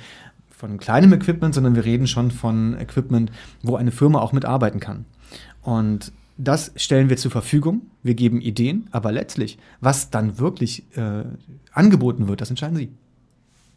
von 0.57 0.79
kleinem 0.79 1.13
Equipment, 1.13 1.53
sondern 1.53 1.75
wir 1.75 1.85
reden 1.85 2.07
schon 2.07 2.31
von 2.31 2.79
Equipment, 2.79 3.31
wo 3.63 3.75
eine 3.75 3.91
Firma 3.91 4.21
auch 4.21 4.33
mitarbeiten 4.33 4.79
kann. 4.79 5.05
Und 5.63 6.13
das 6.37 6.73
stellen 6.77 7.09
wir 7.09 7.17
zur 7.17 7.31
Verfügung. 7.31 7.83
Wir 8.03 8.15
geben 8.15 8.41
Ideen, 8.41 8.89
aber 8.91 9.13
letztlich, 9.13 9.59
was 9.81 10.11
dann 10.11 10.39
wirklich 10.39 10.85
äh, 10.97 11.25
angeboten 11.73 12.29
wird, 12.29 12.41
das 12.41 12.51
entscheiden 12.51 12.77
Sie. 12.77 12.91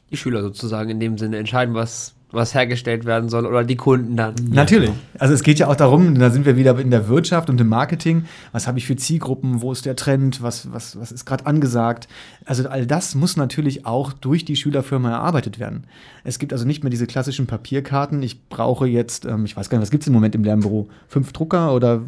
Die 0.09 0.17
Schüler 0.17 0.41
sozusagen 0.41 0.89
in 0.89 0.99
dem 0.99 1.17
Sinne 1.17 1.37
entscheiden, 1.37 1.75
was 1.75 2.15
was 2.31 2.53
hergestellt 2.53 3.05
werden 3.05 3.29
soll 3.29 3.45
oder 3.45 3.63
die 3.63 3.77
Kunden 3.77 4.17
dann. 4.17 4.35
Natürlich. 4.49 4.91
Also 5.17 5.33
es 5.33 5.43
geht 5.43 5.59
ja 5.59 5.67
auch 5.67 5.75
darum, 5.75 6.19
da 6.19 6.29
sind 6.29 6.45
wir 6.45 6.57
wieder 6.57 6.77
in 6.77 6.91
der 6.91 7.07
Wirtschaft 7.07 7.49
und 7.49 7.59
im 7.61 7.69
Marketing. 7.69 8.25
Was 8.51 8.67
habe 8.67 8.77
ich 8.79 8.85
für 8.85 8.97
Zielgruppen? 8.97 9.61
Wo 9.61 9.71
ist 9.71 9.85
der 9.85 9.95
Trend? 9.95 10.41
Was, 10.41 10.71
was, 10.73 10.99
was 10.99 11.13
ist 11.13 11.25
gerade 11.25 11.45
angesagt? 11.45 12.09
Also 12.45 12.67
all 12.67 12.85
das 12.85 13.15
muss 13.15 13.37
natürlich 13.37 13.85
auch 13.85 14.11
durch 14.11 14.43
die 14.43 14.57
Schülerfirma 14.57 15.09
erarbeitet 15.09 15.57
werden. 15.57 15.85
Es 16.25 16.37
gibt 16.37 16.51
also 16.51 16.65
nicht 16.65 16.83
mehr 16.83 16.89
diese 16.89 17.07
klassischen 17.07 17.47
Papierkarten. 17.47 18.21
Ich 18.21 18.49
brauche 18.49 18.87
jetzt, 18.87 19.25
ähm, 19.25 19.45
ich 19.45 19.55
weiß 19.55 19.69
gar 19.69 19.77
nicht, 19.77 19.83
was 19.83 19.91
gibt 19.91 20.03
es 20.03 20.07
im 20.07 20.13
Moment 20.13 20.35
im 20.35 20.43
Lernbüro? 20.43 20.89
Fünf 21.07 21.31
Drucker 21.31 21.73
oder 21.73 22.01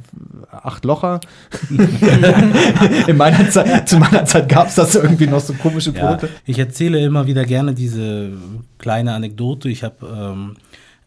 acht 0.51 0.83
Locher? 0.83 1.21
in 3.07 3.15
meiner 3.15 3.49
Zeit, 3.49 3.87
zu 3.87 3.97
meiner 3.97 4.25
Zeit 4.25 4.49
gab 4.49 4.67
es 4.67 4.75
das 4.75 4.95
irgendwie 4.95 5.27
noch 5.27 5.39
so 5.39 5.53
komische 5.53 5.93
Produkte. 5.93 6.25
Ja, 6.27 6.33
ich 6.45 6.59
erzähle 6.59 6.99
immer 6.99 7.25
wieder 7.27 7.45
gerne 7.45 7.73
diese 7.73 8.31
kleine 8.77 9.13
Anekdote. 9.13 9.69
Ich 9.69 9.83
habe 9.83 10.08
ähm, 10.11 10.55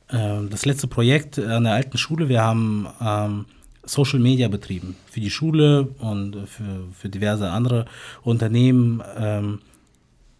äh, 0.08 0.48
das 0.48 0.64
letzte 0.64 0.86
Projekt 0.86 1.38
an 1.38 1.64
der 1.64 1.74
alten 1.74 1.98
Schule. 1.98 2.28
Wir 2.28 2.42
haben 2.42 2.86
ähm, 3.00 3.44
Social 3.84 4.20
Media 4.20 4.48
betrieben 4.48 4.96
für 5.10 5.20
die 5.20 5.30
Schule 5.30 5.88
und 5.98 6.36
für, 6.46 6.86
für 6.92 7.08
diverse 7.08 7.50
andere 7.50 7.86
Unternehmen 8.22 9.02
ähm, 9.16 9.60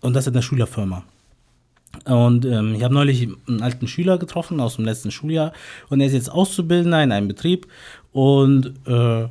und 0.00 0.14
das 0.14 0.26
in 0.26 0.32
der 0.32 0.42
Schülerfirma. 0.42 1.04
Und 2.06 2.44
ähm, 2.46 2.74
ich 2.74 2.82
habe 2.82 2.94
neulich 2.94 3.28
einen 3.46 3.62
alten 3.62 3.86
Schüler 3.86 4.18
getroffen 4.18 4.60
aus 4.60 4.76
dem 4.76 4.84
letzten 4.84 5.10
Schuljahr 5.10 5.52
und 5.88 6.00
er 6.00 6.06
ist 6.06 6.14
jetzt 6.14 6.30
Auszubildender 6.30 7.02
in 7.02 7.12
einem 7.12 7.28
Betrieb 7.28 7.66
und 8.12 8.74
äh, 8.86 9.28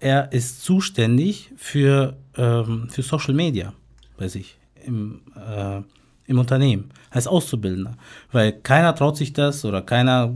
er 0.00 0.32
ist 0.32 0.62
zuständig 0.62 1.52
für, 1.56 2.16
ähm, 2.36 2.88
für 2.90 3.02
Social 3.02 3.34
Media 3.34 3.72
bei 4.16 4.28
sich 4.28 4.56
im, 4.84 5.20
äh, 5.36 5.82
im 6.30 6.38
Unternehmen 6.38 6.90
als 7.10 7.26
Auszubildender. 7.26 7.96
Weil 8.32 8.52
keiner 8.52 8.94
traut 8.94 9.16
sich 9.16 9.32
das 9.32 9.64
oder 9.64 9.82
keiner 9.82 10.32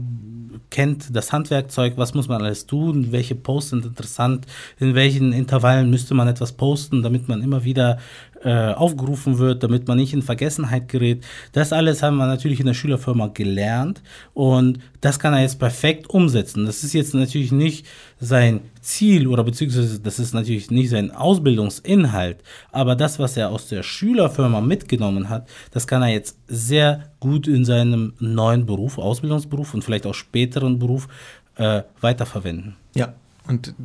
kennt 0.69 1.15
das 1.15 1.31
Handwerkzeug, 1.31 1.93
was 1.95 2.13
muss 2.13 2.27
man 2.27 2.41
alles 2.41 2.65
tun, 2.65 3.11
welche 3.11 3.35
Posts 3.35 3.69
sind 3.69 3.85
interessant, 3.85 4.45
in 4.77 4.93
welchen 4.93 5.31
Intervallen 5.31 5.89
müsste 5.89 6.13
man 6.13 6.27
etwas 6.27 6.53
posten, 6.53 7.01
damit 7.01 7.27
man 7.27 7.41
immer 7.41 7.63
wieder 7.63 7.97
äh, 8.45 8.73
aufgerufen 8.73 9.39
wird, 9.39 9.63
damit 9.63 9.87
man 9.87 9.97
nicht 9.97 10.13
in 10.13 10.21
Vergessenheit 10.21 10.87
gerät. 10.87 11.25
Das 11.51 11.73
alles 11.73 12.03
haben 12.03 12.17
wir 12.17 12.27
natürlich 12.27 12.59
in 12.59 12.67
der 12.67 12.75
Schülerfirma 12.75 13.27
gelernt 13.33 14.03
und 14.35 14.77
das 15.01 15.19
kann 15.19 15.33
er 15.33 15.41
jetzt 15.41 15.57
perfekt 15.57 16.11
umsetzen. 16.11 16.67
Das 16.67 16.83
ist 16.83 16.93
jetzt 16.93 17.15
natürlich 17.15 17.51
nicht 17.51 17.87
sein 18.19 18.61
Ziel 18.81 19.25
oder 19.25 19.43
beziehungsweise 19.43 19.99
das 19.99 20.19
ist 20.19 20.35
natürlich 20.35 20.69
nicht 20.69 20.91
sein 20.91 21.09
Ausbildungsinhalt, 21.09 22.37
aber 22.71 22.95
das, 22.95 23.17
was 23.17 23.35
er 23.35 23.49
aus 23.49 23.67
der 23.67 23.81
Schülerfirma 23.81 24.61
mitgenommen 24.61 25.27
hat, 25.29 25.49
das 25.71 25.87
kann 25.87 26.03
er 26.03 26.09
jetzt 26.09 26.37
sehr 26.47 27.09
gut 27.19 27.47
in 27.47 27.65
seinem 27.65 28.13
neuen 28.19 28.67
Beruf, 28.67 28.99
Ausbildungsberuf 28.99 29.73
und 29.73 29.83
vielleicht 29.83 30.05
auch 30.05 30.13
späteren 30.13 30.77
Beruf 30.77 31.07
äh, 31.55 31.81
weiterverwenden. 31.99 32.75
Ja, 32.93 33.15
und 33.47 33.75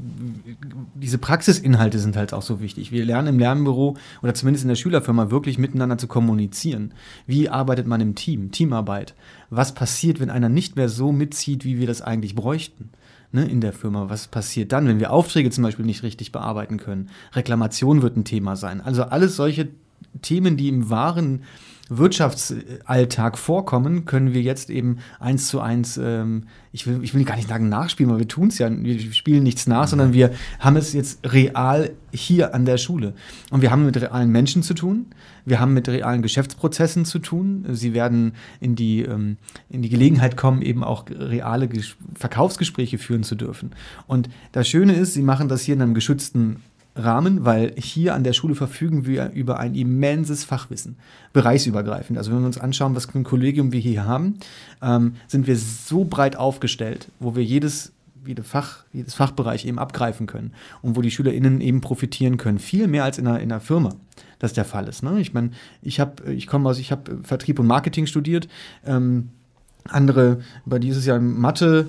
diese 0.95 1.19
Praxisinhalte 1.19 1.99
sind 1.99 2.17
halt 2.17 2.33
auch 2.33 2.43
so 2.43 2.61
wichtig. 2.61 2.93
Wir 2.93 3.05
lernen 3.05 3.29
im 3.29 3.39
Lernbüro 3.39 3.97
oder 4.23 4.35
zumindest 4.35 4.65
in 4.65 4.69
der 4.69 4.77
Schülerfirma 4.77 5.31
wirklich 5.31 5.59
miteinander 5.59 5.99
zu 5.99 6.07
kommunizieren. 6.07 6.95
Wie 7.27 7.49
arbeitet 7.49 7.87
man 7.87 8.01
im 8.01 8.15
Team? 8.15 8.53
Teamarbeit. 8.53 9.15
Was 9.51 9.75
passiert, 9.75 10.19
wenn 10.19 10.31
einer 10.31 10.49
nicht 10.49 10.77
mehr 10.77 10.89
so 10.89 11.13
mitzieht, 11.13 11.65
wie 11.65 11.79
wir 11.79 11.87
das 11.87 12.01
eigentlich 12.01 12.35
bräuchten? 12.35 12.91
Ne, 13.33 13.45
in 13.45 13.61
der 13.61 13.73
Firma. 13.73 14.09
Was 14.09 14.27
passiert 14.27 14.73
dann, 14.73 14.89
wenn 14.89 14.99
wir 14.99 15.13
Aufträge 15.13 15.51
zum 15.51 15.63
Beispiel 15.63 15.85
nicht 15.85 16.03
richtig 16.03 16.33
bearbeiten 16.33 16.79
können? 16.79 17.11
Reklamation 17.33 18.03
wird 18.03 18.17
ein 18.17 18.25
Thema 18.25 18.57
sein. 18.57 18.81
Also 18.81 19.05
alles 19.05 19.37
solche 19.37 19.69
Themen, 20.23 20.57
die 20.57 20.69
im 20.69 20.91
wahren 20.91 21.43
Wirtschaftsalltag 21.91 23.37
vorkommen, 23.37 24.05
können 24.05 24.33
wir 24.33 24.43
jetzt 24.43 24.71
eben 24.71 24.99
eins 25.19 25.49
zu 25.49 25.61
eins, 25.61 25.99
ähm, 25.99 26.45
ich, 26.73 26.87
will, 26.87 27.01
ich 27.03 27.15
will 27.15 27.25
gar 27.25 27.35
nicht 27.35 27.49
sagen 27.49 27.69
nachspielen, 27.69 28.13
weil 28.13 28.21
wir 28.21 28.29
tun 28.29 28.49
es 28.49 28.59
ja, 28.59 28.71
wir 28.71 28.99
spielen 29.13 29.43
nichts 29.43 29.67
nach, 29.67 29.89
sondern 29.89 30.13
wir 30.13 30.31
haben 30.61 30.77
es 30.77 30.93
jetzt 30.93 31.19
real 31.33 31.91
hier 32.13 32.55
an 32.55 32.65
der 32.65 32.79
Schule. 32.79 33.15
Und 33.51 33.61
wir 33.61 33.73
haben 33.73 33.85
mit 33.85 34.01
realen 34.01 34.31
Menschen 34.31 34.63
zu 34.63 34.75
tun, 34.75 35.07
wir 35.45 35.59
haben 35.59 35.75
mit 35.75 35.89
realen 35.89 36.23
Geschäftsprozessen 36.23 37.05
zu 37.05 37.19
tun. 37.19 37.65
Sie 37.71 37.93
werden 37.93 38.35
in 38.61 38.77
die, 38.77 39.03
ähm, 39.03 39.37
in 39.69 39.83
die 39.83 39.89
Gelegenheit 39.89 40.37
kommen, 40.37 40.63
eben 40.63 40.85
auch 40.85 41.07
reale 41.11 41.67
Ges 41.67 41.97
Verkaufsgespräche 42.15 42.99
führen 42.99 43.25
zu 43.25 43.35
dürfen. 43.35 43.73
Und 44.07 44.29
das 44.53 44.69
Schöne 44.69 44.93
ist, 44.95 45.15
sie 45.15 45.23
machen 45.23 45.49
das 45.49 45.63
hier 45.63 45.75
in 45.75 45.83
einem 45.83 45.95
geschützten 45.95 46.63
Rahmen, 46.97 47.45
weil 47.45 47.75
hier 47.77 48.15
an 48.15 48.25
der 48.25 48.33
Schule 48.33 48.55
verfügen 48.55 49.07
wir 49.07 49.31
über 49.31 49.59
ein 49.59 49.75
immenses 49.75 50.45
Fachwissen, 50.45 50.97
bereichsübergreifend. 51.33 52.19
Also 52.19 52.33
wenn 52.33 52.41
wir 52.41 52.47
uns 52.47 52.59
anschauen, 52.59 52.97
was 52.97 53.07
für 53.07 53.19
ein 53.19 53.25
Kollegium 53.25 53.73
wir 53.73 53.81
hier 53.81 54.05
haben, 54.05 54.39
ähm, 54.83 55.15
sind 55.29 55.47
wir 55.47 55.57
so 55.57 56.05
breit 56.05 56.37
aufgestellt, 56.37 57.09
wo 57.21 57.37
wir 57.37 57.45
jedes 57.45 57.93
jede 58.27 58.43
Fach, 58.43 58.85
jedes 58.93 59.15
Fachbereich 59.15 59.65
eben 59.65 59.79
abgreifen 59.79 60.27
können 60.27 60.53
und 60.83 60.95
wo 60.95 61.01
die 61.01 61.11
SchülerInnen 61.11 61.63
eben 61.63 61.81
profitieren 61.81 62.37
können. 62.37 62.59
Viel 62.59 62.87
mehr 62.87 63.05
als 63.05 63.17
in 63.17 63.27
einer, 63.27 63.41
in 63.41 63.51
einer 63.51 63.63
Firma 63.63 63.95
das 64.39 64.53
der 64.53 64.65
Fall 64.65 64.89
ist. 64.89 65.03
Ne? 65.03 65.21
Ich 65.21 65.33
meine, 65.33 65.51
ich 65.83 66.01
habe, 66.01 66.33
ich 66.33 66.47
komme 66.47 66.69
aus, 66.69 66.79
ich 66.79 66.91
habe 66.93 67.19
Vertrieb 67.23 67.59
und 67.59 67.67
Marketing 67.67 68.07
studiert. 68.07 68.49
Ähm, 68.85 69.31
andere 69.89 70.41
bei 70.67 70.79
dieses 70.79 71.07
Jahr 71.07 71.21
Mathe, 71.21 71.89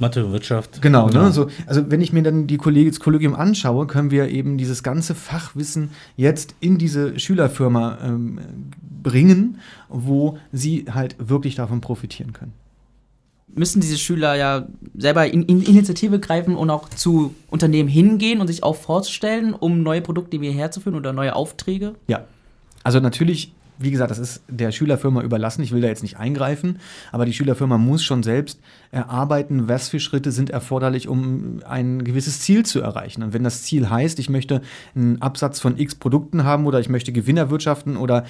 Mathe, 0.00 0.32
Wirtschaft. 0.32 0.82
Genau, 0.82 1.06
ne? 1.06 1.12
genau. 1.12 1.30
So, 1.30 1.48
also 1.66 1.90
wenn 1.90 2.00
ich 2.00 2.12
mir 2.12 2.22
dann 2.22 2.46
die 2.46 2.56
Kolleg 2.56 2.88
das 2.88 3.00
Kollegium 3.00 3.34
anschaue, 3.34 3.86
können 3.86 4.10
wir 4.10 4.28
eben 4.28 4.58
dieses 4.58 4.82
ganze 4.82 5.14
Fachwissen 5.14 5.90
jetzt 6.16 6.54
in 6.60 6.78
diese 6.78 7.18
Schülerfirma 7.18 7.98
ähm, 8.02 8.40
bringen, 9.02 9.58
wo 9.88 10.38
sie 10.52 10.86
halt 10.92 11.16
wirklich 11.18 11.54
davon 11.54 11.80
profitieren 11.80 12.32
können. 12.32 12.52
Müssen 13.52 13.80
diese 13.80 13.98
Schüler 13.98 14.36
ja 14.36 14.66
selber 14.96 15.26
in, 15.26 15.42
in 15.42 15.62
Initiative 15.62 16.20
greifen 16.20 16.54
und 16.54 16.70
auch 16.70 16.88
zu 16.88 17.34
Unternehmen 17.50 17.88
hingehen 17.88 18.40
und 18.40 18.46
sich 18.46 18.62
auch 18.62 18.76
vorzustellen, 18.76 19.54
um 19.54 19.82
neue 19.82 20.00
Produkte 20.00 20.38
hierher 20.38 20.70
zu 20.70 20.80
führen 20.80 20.94
oder 20.94 21.12
neue 21.12 21.34
Aufträge? 21.34 21.94
Ja. 22.06 22.24
Also 22.84 23.00
natürlich 23.00 23.52
wie 23.80 23.90
gesagt, 23.90 24.10
das 24.10 24.18
ist 24.18 24.42
der 24.48 24.72
Schülerfirma 24.72 25.22
überlassen. 25.22 25.62
Ich 25.62 25.72
will 25.72 25.80
da 25.80 25.88
jetzt 25.88 26.02
nicht 26.02 26.18
eingreifen, 26.18 26.78
aber 27.12 27.24
die 27.24 27.32
Schülerfirma 27.32 27.78
muss 27.78 28.04
schon 28.04 28.22
selbst 28.22 28.60
erarbeiten, 28.90 29.68
was 29.68 29.88
für 29.88 30.00
Schritte 30.00 30.32
sind 30.32 30.50
erforderlich, 30.50 31.08
um 31.08 31.60
ein 31.66 32.04
gewisses 32.04 32.40
Ziel 32.40 32.64
zu 32.64 32.80
erreichen. 32.80 33.22
Und 33.22 33.32
wenn 33.32 33.42
das 33.42 33.62
Ziel 33.62 33.88
heißt, 33.88 34.18
ich 34.18 34.28
möchte 34.28 34.60
einen 34.94 35.22
Absatz 35.22 35.60
von 35.60 35.78
x 35.78 35.94
Produkten 35.94 36.44
haben 36.44 36.66
oder 36.66 36.78
ich 36.78 36.90
möchte 36.90 37.12
Gewinner 37.12 37.50
wirtschaften 37.50 37.96
oder 37.96 38.24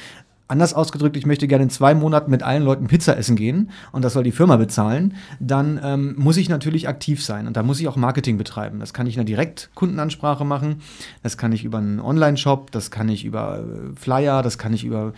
anders 0.51 0.75
ausgedrückt, 0.75 1.17
ich 1.17 1.27
möchte 1.27 1.49
gerne 1.49 1.65
in 1.65 1.71
zwei 1.71 1.95
Monaten 1.95 2.31
mit 2.31 2.43
allen 2.43 2.63
Leuten 2.63 2.87
Pizza 2.87 3.17
essen 3.17 3.37
gehen 3.37 3.71
und 3.93 4.05
das 4.05 4.13
soll 4.13 4.25
die 4.25 4.33
Firma 4.33 4.57
bezahlen, 4.57 5.15
dann 5.39 5.81
ähm, 5.83 6.15
muss 6.19 6.37
ich 6.37 6.49
natürlich 6.49 6.89
aktiv 6.89 7.25
sein 7.25 7.47
und 7.47 7.57
da 7.57 7.63
muss 7.63 7.81
ich 7.81 7.89
auch 7.89 7.97
Marketing 7.97 8.39
betreiben. 8.39 8.81
Das 8.81 8.93
kann 8.93 9.07
ich 9.07 9.15
in 9.15 9.21
einer 9.21 9.27
Direktkundenansprache 9.27 10.45
machen, 10.45 10.83
das 11.23 11.37
kann 11.37 11.53
ich 11.53 11.65
über 11.65 11.79
einen 11.79 12.01
Online-Shop, 12.01 12.71
das 12.71 12.91
kann 12.91 13.09
ich 13.09 13.25
über 13.25 13.59
äh, 13.61 13.99
Flyer, 13.99 14.43
das 14.43 14.59
kann 14.59 14.73
ich 14.73 14.85
über 14.85 15.13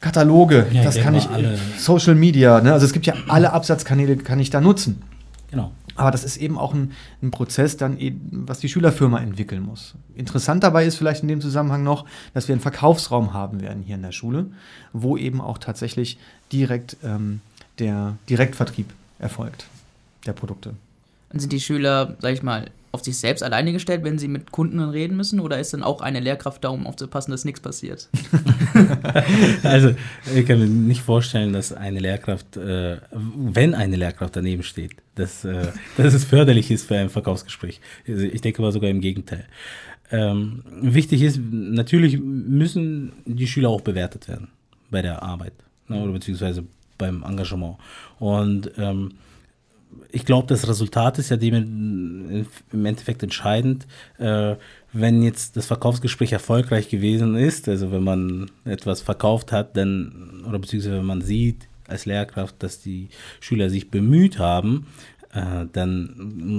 Kataloge, 0.00 0.66
ja, 0.72 0.82
das 0.82 0.98
kann 0.98 1.14
ich 1.14 1.28
Social 1.78 2.16
Media, 2.16 2.60
ne? 2.60 2.72
also 2.72 2.84
es 2.84 2.92
gibt 2.92 3.06
ja 3.06 3.14
alle 3.28 3.52
Absatzkanäle, 3.52 4.16
kann 4.16 4.40
ich 4.40 4.50
da 4.50 4.60
nutzen. 4.60 5.02
Genau. 5.52 5.70
Aber 5.96 6.10
das 6.10 6.24
ist 6.24 6.38
eben 6.38 6.58
auch 6.58 6.72
ein, 6.72 6.92
ein 7.22 7.30
Prozess, 7.30 7.76
dann 7.76 7.98
eben, 7.98 8.44
was 8.48 8.58
die 8.58 8.70
Schülerfirma 8.70 9.20
entwickeln 9.20 9.62
muss. 9.62 9.94
Interessant 10.16 10.64
dabei 10.64 10.86
ist 10.86 10.96
vielleicht 10.96 11.22
in 11.22 11.28
dem 11.28 11.42
Zusammenhang 11.42 11.84
noch, 11.84 12.06
dass 12.32 12.48
wir 12.48 12.54
einen 12.54 12.62
Verkaufsraum 12.62 13.34
haben 13.34 13.60
werden 13.60 13.82
hier 13.82 13.96
in 13.96 14.02
der 14.02 14.12
Schule, 14.12 14.46
wo 14.94 15.18
eben 15.18 15.42
auch 15.42 15.58
tatsächlich 15.58 16.18
direkt 16.50 16.96
ähm, 17.04 17.42
der 17.78 18.16
Direktvertrieb 18.30 18.92
erfolgt 19.18 19.66
der 20.24 20.32
Produkte. 20.32 20.74
Und 21.32 21.40
sind 21.40 21.52
die 21.52 21.60
Schüler, 21.60 22.16
sag 22.20 22.32
ich 22.34 22.42
mal, 22.42 22.70
auf 22.92 23.02
sich 23.02 23.16
selbst 23.16 23.42
alleine 23.42 23.72
gestellt, 23.72 24.04
wenn 24.04 24.18
sie 24.18 24.28
mit 24.28 24.52
Kunden 24.52 24.78
reden 24.78 25.16
müssen? 25.16 25.40
Oder 25.40 25.58
ist 25.58 25.72
dann 25.72 25.82
auch 25.82 26.02
eine 26.02 26.20
Lehrkraft 26.20 26.62
da, 26.62 26.68
um 26.68 26.86
aufzupassen, 26.86 27.30
dass 27.30 27.44
nichts 27.44 27.60
passiert? 27.60 28.08
Also, 29.62 29.94
ich 30.34 30.46
kann 30.46 30.58
mir 30.58 30.66
nicht 30.66 31.02
vorstellen, 31.02 31.52
dass 31.52 31.72
eine 31.72 32.00
Lehrkraft, 32.00 32.56
äh, 32.56 32.98
wenn 33.10 33.74
eine 33.74 33.96
Lehrkraft 33.96 34.36
daneben 34.36 34.62
steht, 34.62 34.92
dass, 35.14 35.44
äh, 35.44 35.68
dass 35.96 36.14
es 36.14 36.24
förderlich 36.24 36.70
ist 36.70 36.86
für 36.86 36.96
ein 36.96 37.10
Verkaufsgespräch. 37.10 37.80
Also 38.06 38.22
ich 38.22 38.40
denke 38.40 38.62
mal 38.62 38.72
sogar 38.72 38.90
im 38.90 39.00
Gegenteil. 39.00 39.46
Ähm, 40.10 40.62
wichtig 40.80 41.22
ist, 41.22 41.40
natürlich 41.50 42.20
müssen 42.20 43.12
die 43.24 43.46
Schüler 43.46 43.70
auch 43.70 43.80
bewertet 43.80 44.28
werden 44.28 44.48
bei 44.90 45.02
der 45.02 45.22
Arbeit 45.22 45.54
ne, 45.88 46.02
oder 46.02 46.12
beziehungsweise 46.12 46.64
beim 46.98 47.22
Engagement. 47.22 47.76
Und 48.18 48.70
ähm, 48.76 49.12
ich 50.10 50.24
glaube, 50.24 50.46
das 50.46 50.68
Resultat 50.68 51.18
ist 51.18 51.30
ja 51.30 51.36
dem 51.36 52.46
im 52.72 52.86
Endeffekt 52.86 53.22
entscheidend. 53.22 53.86
Äh, 54.18 54.56
wenn 54.92 55.22
jetzt 55.22 55.56
das 55.56 55.66
Verkaufsgespräch 55.66 56.32
erfolgreich 56.32 56.88
gewesen 56.88 57.34
ist, 57.34 57.68
also 57.68 57.90
wenn 57.92 58.04
man 58.04 58.50
etwas 58.64 59.00
verkauft 59.00 59.52
hat, 59.52 59.76
dann, 59.76 60.44
oder 60.46 60.58
beziehungsweise 60.58 60.98
wenn 60.98 61.06
man 61.06 61.22
sieht 61.22 61.66
als 61.88 62.04
Lehrkraft, 62.04 62.62
dass 62.62 62.80
die 62.80 63.08
Schüler 63.40 63.70
sich 63.70 63.90
bemüht 63.90 64.38
haben, 64.38 64.86
äh, 65.32 65.66
dann 65.72 66.14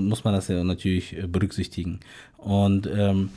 muss 0.07 0.23
man 0.23 0.33
das 0.33 0.47
ja 0.47 0.63
natürlich 0.63 1.15
berücksichtigen. 1.27 1.99
Und 2.37 2.87
ähm, 2.87 3.29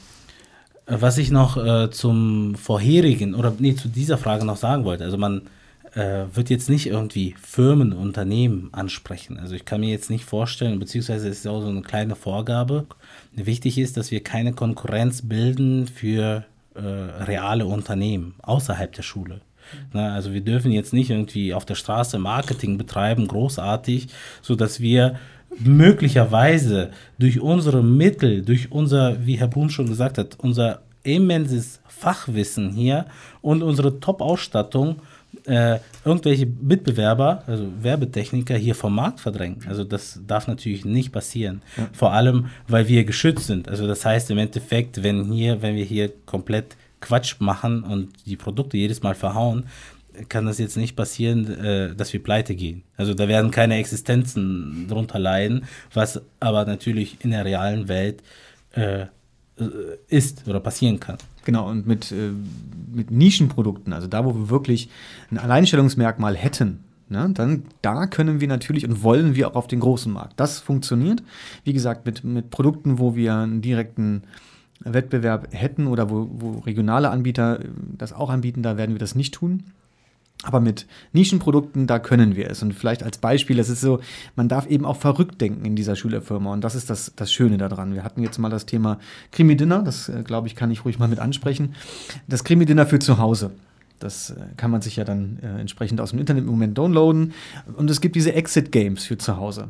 was 0.87 1.19
ich 1.19 1.31
noch 1.31 1.57
äh, 1.57 1.91
zum 1.91 2.55
vorherigen 2.55 3.35
oder 3.35 3.53
nee, 3.59 3.75
zu 3.75 3.89
dieser 3.89 4.19
Frage 4.19 4.45
noch 4.45 4.57
sagen 4.57 4.85
wollte, 4.85 5.05
also 5.05 5.19
man 5.19 5.43
äh, 5.97 6.27
wird 6.35 6.51
jetzt 6.51 6.69
nicht 6.69 6.87
irgendwie 6.87 7.35
Firmen, 7.41 7.95
Unternehmen 7.95 8.69
ansprechen. 8.73 9.39
Also 9.39 9.55
ich 9.55 9.65
kann 9.65 9.81
mir 9.81 9.91
jetzt 9.91 10.11
nicht 10.11 10.25
vorstellen, 10.25 10.79
beziehungsweise 10.79 11.29
es 11.29 11.39
ist 11.39 11.47
auch 11.47 11.63
so 11.63 11.69
eine 11.69 11.81
kleine 11.81 12.15
Vorgabe. 12.15 12.87
Wichtig 13.33 13.79
ist, 13.79 13.97
dass 13.97 14.11
wir 14.11 14.23
keine 14.23 14.53
Konkurrenz 14.53 15.23
bilden 15.23 15.87
für 15.87 16.45
äh, 16.75 16.81
reale 16.81 17.65
Unternehmen 17.65 18.35
außerhalb 18.43 18.93
der 18.93 19.03
Schule. 19.03 19.41
Na, 19.93 20.15
also 20.15 20.33
wir 20.35 20.43
dürfen 20.43 20.71
jetzt 20.71 20.93
nicht 20.93 21.11
irgendwie 21.11 21.55
auf 21.55 21.65
der 21.65 21.75
Straße 21.75 22.19
Marketing 22.19 22.77
betreiben, 22.77 23.27
großartig, 23.27 24.09
so 24.43 24.55
dass 24.55 24.81
wir 24.81 25.19
möglicherweise 25.59 26.91
durch 27.19 27.41
unsere 27.41 27.83
Mittel, 27.83 28.43
durch 28.43 28.71
unser, 28.71 29.27
wie 29.27 29.39
Herr 29.39 29.49
Blum 29.49 29.71
schon 29.71 29.87
gesagt 29.87 30.19
hat, 30.19 30.37
unser 30.39 30.83
immenses 31.03 31.81
Fachwissen 31.89 32.71
hier 32.71 33.07
und 33.41 33.63
unsere 33.63 33.99
Top-Ausstattung 33.99 34.97
äh, 35.45 35.79
irgendwelche 36.05 36.47
Mitbewerber, 36.47 37.43
also 37.47 37.67
Werbetechniker 37.81 38.57
hier 38.57 38.75
vom 38.75 38.95
Markt 38.95 39.21
verdrängen. 39.21 39.65
Also 39.69 39.85
das 39.85 40.21
darf 40.27 40.47
natürlich 40.49 40.85
nicht 40.85 41.13
passieren. 41.13 41.63
Ja. 41.77 41.89
Vor 41.93 42.13
allem, 42.13 42.47
weil 42.69 42.89
wir 42.89 43.05
geschützt 43.05 43.47
sind. 43.47 43.69
Also 43.69 43.87
das 43.87 44.05
heißt 44.05 44.31
im 44.31 44.39
Endeffekt, 44.39 45.03
wenn 45.03 45.31
hier, 45.33 45.63
wenn 45.63 45.75
wir 45.75 45.85
hier 45.85 46.13
komplett 46.27 46.77
Quatsch 47.01 47.37
machen 47.41 47.83
und 47.83 48.11
die 48.27 48.37
Produkte 48.37 48.77
jedes 48.77 49.03
Mal 49.03 49.15
verhauen, 49.15 49.65
kann 50.29 50.47
das 50.47 50.59
jetzt 50.59 50.77
nicht 50.77 50.97
passieren, 50.97 51.63
äh, 51.63 51.95
dass 51.95 52.13
wir 52.13 52.23
pleite 52.23 52.55
gehen. 52.55 52.83
Also 52.97 53.15
da 53.15 53.29
werden 53.29 53.51
keine 53.51 53.77
Existenzen 53.77 54.87
drunter 54.89 55.19
leiden, 55.19 55.67
was 55.93 56.21
aber 56.41 56.65
natürlich 56.65 57.19
in 57.21 57.31
der 57.31 57.45
realen 57.45 57.89
Welt 57.89 58.23
äh, 58.73 59.07
ist 60.09 60.47
oder 60.47 60.61
passieren 60.61 61.01
kann. 61.01 61.17
Genau, 61.45 61.69
und 61.69 61.87
mit, 61.87 62.13
äh, 62.13 62.31
mit 62.93 63.11
Nischenprodukten, 63.11 63.93
also 63.93 64.07
da, 64.07 64.25
wo 64.25 64.35
wir 64.35 64.51
wirklich 64.51 64.89
ein 65.31 65.39
Alleinstellungsmerkmal 65.39 66.37
hätten, 66.37 66.81
ne, 67.09 67.31
dann 67.33 67.63
da 67.83 68.07
können 68.07 68.41
wir 68.41 68.49
natürlich 68.49 68.87
und 68.87 69.03
wollen 69.03 69.35
wir 69.35 69.49
auch 69.49 69.55
auf 69.55 69.67
den 69.67 69.81
großen 69.81 70.13
Markt. 70.13 70.39
Das 70.39 70.59
funktioniert. 70.59 71.23
Wie 71.65 71.73
gesagt, 71.73 72.05
mit, 72.05 72.25
mit 72.25 72.51
Produkten, 72.51 72.99
wo 72.99 73.17
wir 73.17 73.35
einen 73.35 73.63
direkten 73.63 74.25
Wettbewerb 74.81 75.49
hätten 75.53 75.87
oder 75.87 76.11
wo, 76.11 76.29
wo 76.31 76.59
regionale 76.59 77.11
Anbieter 77.11 77.61
das 77.97 78.13
auch 78.13 78.29
anbieten, 78.29 78.63
da 78.63 78.77
werden 78.77 78.95
wir 78.95 78.99
das 79.01 79.15
nicht 79.15 79.33
tun. 79.35 79.65
Aber 80.43 80.61
mit 80.61 80.87
Nischenprodukten, 81.13 81.87
da 81.87 81.99
können 81.99 82.37
wir 82.37 82.51
es. 82.51 82.63
Und 82.63 82.75
vielleicht 82.75 83.03
als 83.03 83.19
Beispiel, 83.19 83.59
es 83.59 83.69
ist 83.69 83.81
so, 83.81 84.01
man 84.37 84.49
darf 84.49 84.67
eben 84.67 84.85
auch 84.85 84.97
verrückt 84.97 85.41
denken 85.41 85.65
in 85.65 85.77
dieser 85.77 85.97
Schülerfirma. 85.97 86.53
Und 86.53 86.61
das 86.63 86.75
ist 86.75 86.91
das, 86.91 87.13
das 87.17 87.33
Schöne 87.33 87.59
daran. 87.59 87.95
Wir 87.95 88.05
hatten 88.05 88.23
jetzt 88.23 88.39
mal 88.39 88.51
das 88.51 88.67
Thema 88.67 88.99
Krimi-Dinner. 89.33 89.83
Das, 89.83 90.09
äh, 90.09 90.23
glaube 90.23 90.47
ich, 90.47 90.55
kann 90.55 90.71
ich 90.71 90.85
ruhig 90.85 90.99
mal 90.99 91.09
mit 91.09 91.19
ansprechen. 91.19 91.75
Das 92.29 92.45
Krimi-Dinner 92.45 92.87
für 92.87 92.99
zu 92.99 93.19
Hause. 93.19 93.51
Das 93.99 94.31
äh, 94.31 94.35
kann 94.57 94.71
man 94.71 94.83
sich 94.83 94.97
ja 94.97 95.05
dann 95.05 95.39
äh, 95.43 95.61
entsprechend 95.61 96.01
aus 96.01 96.11
dem 96.11 96.19
Internet 96.19 96.45
im 96.45 96.51
Moment 96.51 96.77
downloaden. 96.77 97.33
Und 97.77 97.91
es 97.91 98.01
gibt 98.01 98.15
diese 98.15 98.35
Exit-Games 98.35 99.05
für 99.05 99.19
zu 99.19 99.39
Hause. 99.39 99.69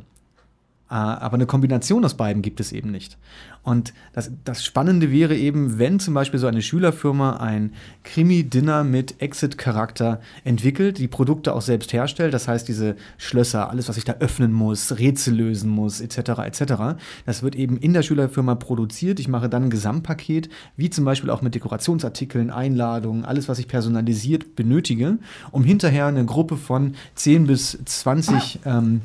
Äh, 0.89 0.95
aber 0.95 1.35
eine 1.35 1.47
Kombination 1.47 2.05
aus 2.05 2.15
beiden 2.15 2.43
gibt 2.43 2.61
es 2.61 2.73
eben 2.73 2.91
nicht. 2.91 3.19
Und 3.67 3.93
das, 4.13 4.31
das 4.45 4.65
Spannende 4.65 5.11
wäre 5.11 5.35
eben, 5.35 5.81
wenn 5.81 5.99
zum 5.99 6.15
Beispiel 6.15 6.39
so 6.39 6.47
eine 6.47 6.63
Schülerfirma 6.63 7.39
ein 7.39 7.73
Krimi-Dinner 8.05 8.85
mit 8.85 9.21
Exit-Charakter 9.21 10.21
entwickelt, 10.45 10.99
die 10.99 11.09
Produkte 11.09 11.53
auch 11.53 11.63
selbst 11.63 11.93
herstellt, 11.93 12.33
das 12.33 12.47
heißt 12.47 12.69
diese 12.69 12.95
Schlösser, 13.19 13.69
alles, 13.69 13.89
was 13.89 13.97
ich 13.97 14.05
da 14.05 14.13
öffnen 14.21 14.53
muss, 14.53 14.97
Rätsel 14.97 15.35
lösen 15.35 15.69
muss, 15.69 16.01
etc., 16.01 16.19
etc., 16.45 16.97
das 17.25 17.43
wird 17.43 17.57
eben 17.57 17.77
in 17.79 17.93
der 17.93 18.03
Schülerfirma 18.03 18.55
produziert. 18.55 19.19
Ich 19.19 19.27
mache 19.27 19.49
dann 19.49 19.65
ein 19.65 19.71
Gesamtpaket, 19.71 20.49
wie 20.77 20.91
zum 20.91 21.05
Beispiel 21.05 21.31
auch 21.31 21.43
mit 21.43 21.57
Dekorationsartikeln, 21.57 22.53
Einladungen, 22.53 23.25
alles, 23.25 23.49
was 23.49 23.59
ich 23.59 23.67
personalisiert 23.67 24.55
benötige, 24.55 25.19
um 25.51 25.65
hinterher 25.65 26.07
eine 26.07 26.25
Gruppe 26.25 26.57
von 26.57 26.95
10 27.17 27.49
bis 27.49 27.77
20 27.85 28.61
ähm, 28.65 29.01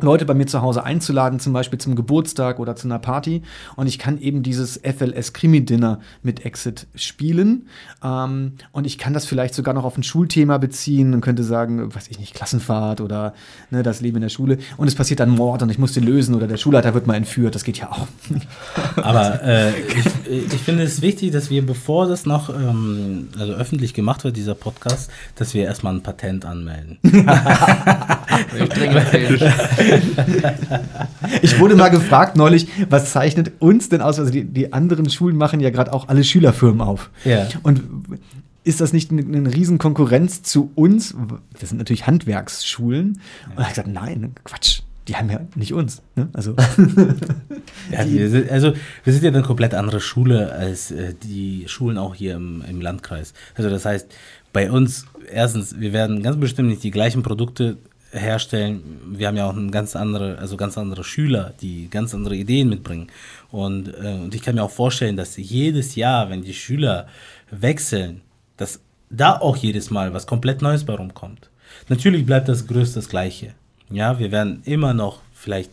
Leute 0.00 0.24
bei 0.24 0.34
mir 0.34 0.46
zu 0.46 0.62
Hause 0.62 0.84
einzuladen, 0.84 1.40
zum 1.40 1.52
Beispiel 1.52 1.78
zum 1.78 1.96
Geburtstag 1.96 2.58
oder 2.58 2.76
zu 2.76 2.86
einer 2.86 2.98
Party. 2.98 3.42
Und 3.76 3.86
ich 3.86 3.98
kann 3.98 4.18
eben 4.18 4.42
dieses 4.42 4.78
FLS 4.78 5.32
Krimi 5.32 5.64
Dinner 5.64 6.00
mit 6.22 6.44
Exit 6.44 6.86
spielen. 6.94 7.68
Ähm, 8.02 8.52
und 8.72 8.86
ich 8.86 8.98
kann 8.98 9.12
das 9.12 9.26
vielleicht 9.26 9.54
sogar 9.54 9.74
noch 9.74 9.84
auf 9.84 9.96
ein 9.96 10.02
Schulthema 10.02 10.58
beziehen 10.58 11.14
und 11.14 11.20
könnte 11.20 11.44
sagen, 11.44 11.94
weiß 11.94 12.08
ich 12.08 12.18
nicht, 12.18 12.34
Klassenfahrt 12.34 13.00
oder 13.00 13.34
ne, 13.70 13.82
das 13.82 14.00
Leben 14.00 14.16
in 14.16 14.22
der 14.22 14.28
Schule. 14.28 14.58
Und 14.76 14.88
es 14.88 14.94
passiert 14.94 15.20
dann 15.20 15.30
Mord 15.30 15.62
und 15.62 15.70
ich 15.70 15.78
muss 15.78 15.92
den 15.92 16.04
lösen 16.04 16.34
oder 16.34 16.46
der 16.46 16.56
Schulleiter 16.56 16.94
wird 16.94 17.06
mal 17.06 17.14
entführt. 17.14 17.54
Das 17.54 17.64
geht 17.64 17.78
ja 17.78 17.90
auch. 17.90 18.06
Aber 19.02 19.42
äh, 19.42 19.70
ich, 19.80 20.52
ich 20.52 20.60
finde 20.60 20.84
es 20.84 21.02
wichtig, 21.02 21.32
dass 21.32 21.50
wir, 21.50 21.64
bevor 21.64 22.06
das 22.06 22.26
noch 22.26 22.50
ähm, 22.50 23.28
also 23.38 23.52
öffentlich 23.52 23.94
gemacht 23.94 24.24
wird, 24.24 24.36
dieser 24.36 24.54
Podcast, 24.54 25.10
dass 25.34 25.54
wir 25.54 25.64
erstmal 25.64 25.94
ein 25.94 26.02
Patent 26.02 26.44
anmelden. 26.44 26.98
ich 27.02 28.68
trinke 28.68 28.98
ich 31.42 31.58
wurde 31.58 31.76
mal 31.76 31.88
gefragt 31.88 32.36
neulich, 32.36 32.68
was 32.88 33.12
zeichnet 33.12 33.52
uns 33.58 33.88
denn 33.88 34.00
aus? 34.00 34.18
Also 34.18 34.30
die, 34.30 34.44
die 34.44 34.72
anderen 34.72 35.08
Schulen 35.10 35.36
machen 35.36 35.60
ja 35.60 35.70
gerade 35.70 35.92
auch 35.92 36.08
alle 36.08 36.24
Schülerfirmen 36.24 36.80
auf. 36.80 37.10
Ja. 37.24 37.48
Und 37.62 37.82
ist 38.64 38.80
das 38.80 38.92
nicht 38.92 39.10
eine, 39.10 39.22
eine 39.22 39.54
riesen 39.54 39.78
Konkurrenz 39.78 40.42
zu 40.42 40.70
uns? 40.74 41.14
Das 41.58 41.70
sind 41.70 41.78
natürlich 41.78 42.06
Handwerksschulen. 42.06 43.14
Ja. 43.14 43.50
Und 43.50 43.58
er 43.58 43.64
hat 43.64 43.70
gesagt, 43.70 43.88
nein, 43.88 44.32
Quatsch. 44.44 44.82
Die 45.08 45.16
haben 45.16 45.30
ja 45.30 45.40
nicht 45.54 45.72
uns. 45.72 46.02
Ne? 46.16 46.28
Also. 46.34 46.54
ja, 47.90 48.04
wir 48.04 48.28
sind, 48.28 48.50
also 48.50 48.74
wir 49.04 49.12
sind 49.14 49.24
ja 49.24 49.30
eine 49.30 49.40
komplett 49.40 49.72
andere 49.72 50.00
Schule 50.00 50.52
als 50.52 50.90
äh, 50.90 51.14
die 51.14 51.64
Schulen 51.66 51.96
auch 51.96 52.14
hier 52.14 52.34
im, 52.34 52.62
im 52.68 52.82
Landkreis. 52.82 53.32
Also 53.54 53.70
das 53.70 53.86
heißt, 53.86 54.06
bei 54.52 54.70
uns, 54.70 55.06
erstens, 55.32 55.80
wir 55.80 55.94
werden 55.94 56.22
ganz 56.22 56.38
bestimmt 56.38 56.68
nicht 56.68 56.82
die 56.82 56.90
gleichen 56.90 57.22
Produkte 57.22 57.78
herstellen. 58.10 59.00
Wir 59.06 59.28
haben 59.28 59.36
ja 59.36 59.48
auch 59.48 59.56
ein 59.56 59.70
ganz 59.70 59.96
andere, 59.96 60.38
also 60.38 60.56
ganz 60.56 60.78
andere 60.78 61.04
Schüler, 61.04 61.52
die 61.60 61.88
ganz 61.90 62.14
andere 62.14 62.36
Ideen 62.36 62.68
mitbringen. 62.68 63.08
Und, 63.50 63.88
äh, 63.88 64.18
und 64.22 64.34
ich 64.34 64.42
kann 64.42 64.54
mir 64.54 64.62
auch 64.62 64.70
vorstellen, 64.70 65.16
dass 65.16 65.36
jedes 65.36 65.94
Jahr, 65.94 66.30
wenn 66.30 66.42
die 66.42 66.54
Schüler 66.54 67.06
wechseln, 67.50 68.22
dass 68.56 68.80
da 69.10 69.38
auch 69.38 69.56
jedes 69.56 69.90
Mal 69.90 70.12
was 70.14 70.26
komplett 70.26 70.62
Neues 70.62 70.84
bei 70.84 70.94
rumkommt. 70.94 71.50
Natürlich 71.88 72.26
bleibt 72.26 72.48
das 72.48 72.66
Größte 72.66 72.96
das 72.96 73.08
Gleiche. 73.08 73.54
Ja, 73.90 74.18
wir 74.18 74.32
werden 74.32 74.62
immer 74.64 74.94
noch 74.94 75.20
vielleicht 75.32 75.70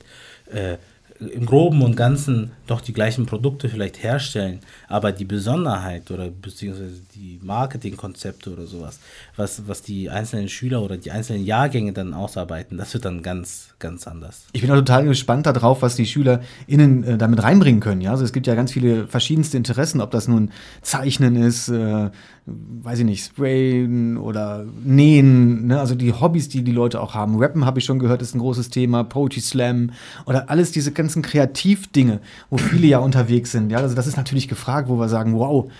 äh, 0.51 0.77
im 1.19 1.45
Groben 1.45 1.81
und 1.81 1.95
Ganzen 1.95 2.51
doch 2.67 2.81
die 2.81 2.91
gleichen 2.91 3.25
Produkte 3.25 3.69
vielleicht 3.69 4.03
herstellen, 4.03 4.59
aber 4.87 5.11
die 5.11 5.23
Besonderheit 5.23 6.11
oder 6.11 6.29
beziehungsweise 6.29 7.01
die 7.15 7.39
Marketingkonzepte 7.41 8.51
oder 8.51 8.65
sowas, 8.65 8.99
was, 9.37 9.67
was 9.67 9.81
die 9.81 10.09
einzelnen 10.09 10.49
Schüler 10.49 10.81
oder 10.81 10.97
die 10.97 11.11
einzelnen 11.11 11.45
Jahrgänge 11.45 11.93
dann 11.93 12.13
ausarbeiten, 12.13 12.77
das 12.77 12.93
wird 12.93 13.05
dann 13.05 13.21
ganz, 13.21 13.69
ganz 13.79 14.07
anders. 14.07 14.45
Ich 14.51 14.61
bin 14.61 14.71
auch 14.71 14.75
total 14.75 15.05
gespannt 15.05 15.45
darauf, 15.45 15.81
was 15.81 15.95
die 15.95 16.05
SchülerInnen 16.05 17.03
äh, 17.03 17.17
damit 17.17 17.41
reinbringen 17.43 17.79
können. 17.79 18.01
Ja? 18.01 18.11
Also 18.11 18.25
es 18.25 18.33
gibt 18.33 18.47
ja 18.47 18.55
ganz 18.55 18.73
viele 18.73 19.07
verschiedenste 19.07 19.55
Interessen, 19.55 20.01
ob 20.01 20.11
das 20.11 20.27
nun 20.27 20.51
Zeichnen 20.81 21.35
ist, 21.37 21.69
äh, 21.69 22.09
weiß 22.47 22.99
ich 22.99 23.05
nicht, 23.05 23.25
Sprayen 23.25 24.17
oder 24.17 24.65
Nähen, 24.83 25.65
ne? 25.65 25.79
also 25.79 25.95
die 25.95 26.13
Hobbys, 26.13 26.47
die 26.47 26.63
die 26.63 26.71
Leute 26.71 27.01
auch 27.01 27.15
haben. 27.15 27.37
Rappen 27.41 27.65
habe 27.65 27.79
ich 27.79 27.85
schon 27.85 27.97
gehört, 27.97 28.21
ist 28.21 28.35
ein 28.35 28.39
großes 28.39 28.69
Thema, 28.69 29.03
Poetry 29.03 29.41
Slam 29.41 29.91
oder 30.27 30.49
alles 30.49 30.71
diese 30.71 30.91
ganzen 30.91 31.23
Kreativdinge, 31.23 32.19
wo 32.51 32.57
viele 32.57 32.85
ja 32.85 32.99
unterwegs 33.05 33.51
sind. 33.51 33.71
Ja, 33.71 33.79
also 33.79 33.95
das 33.95 34.05
ist 34.05 34.17
natürlich 34.17 34.47
gefragt, 34.47 34.89
wo 34.89 34.99
wir 34.99 35.09
sagen, 35.09 35.33
wow, 35.33 35.71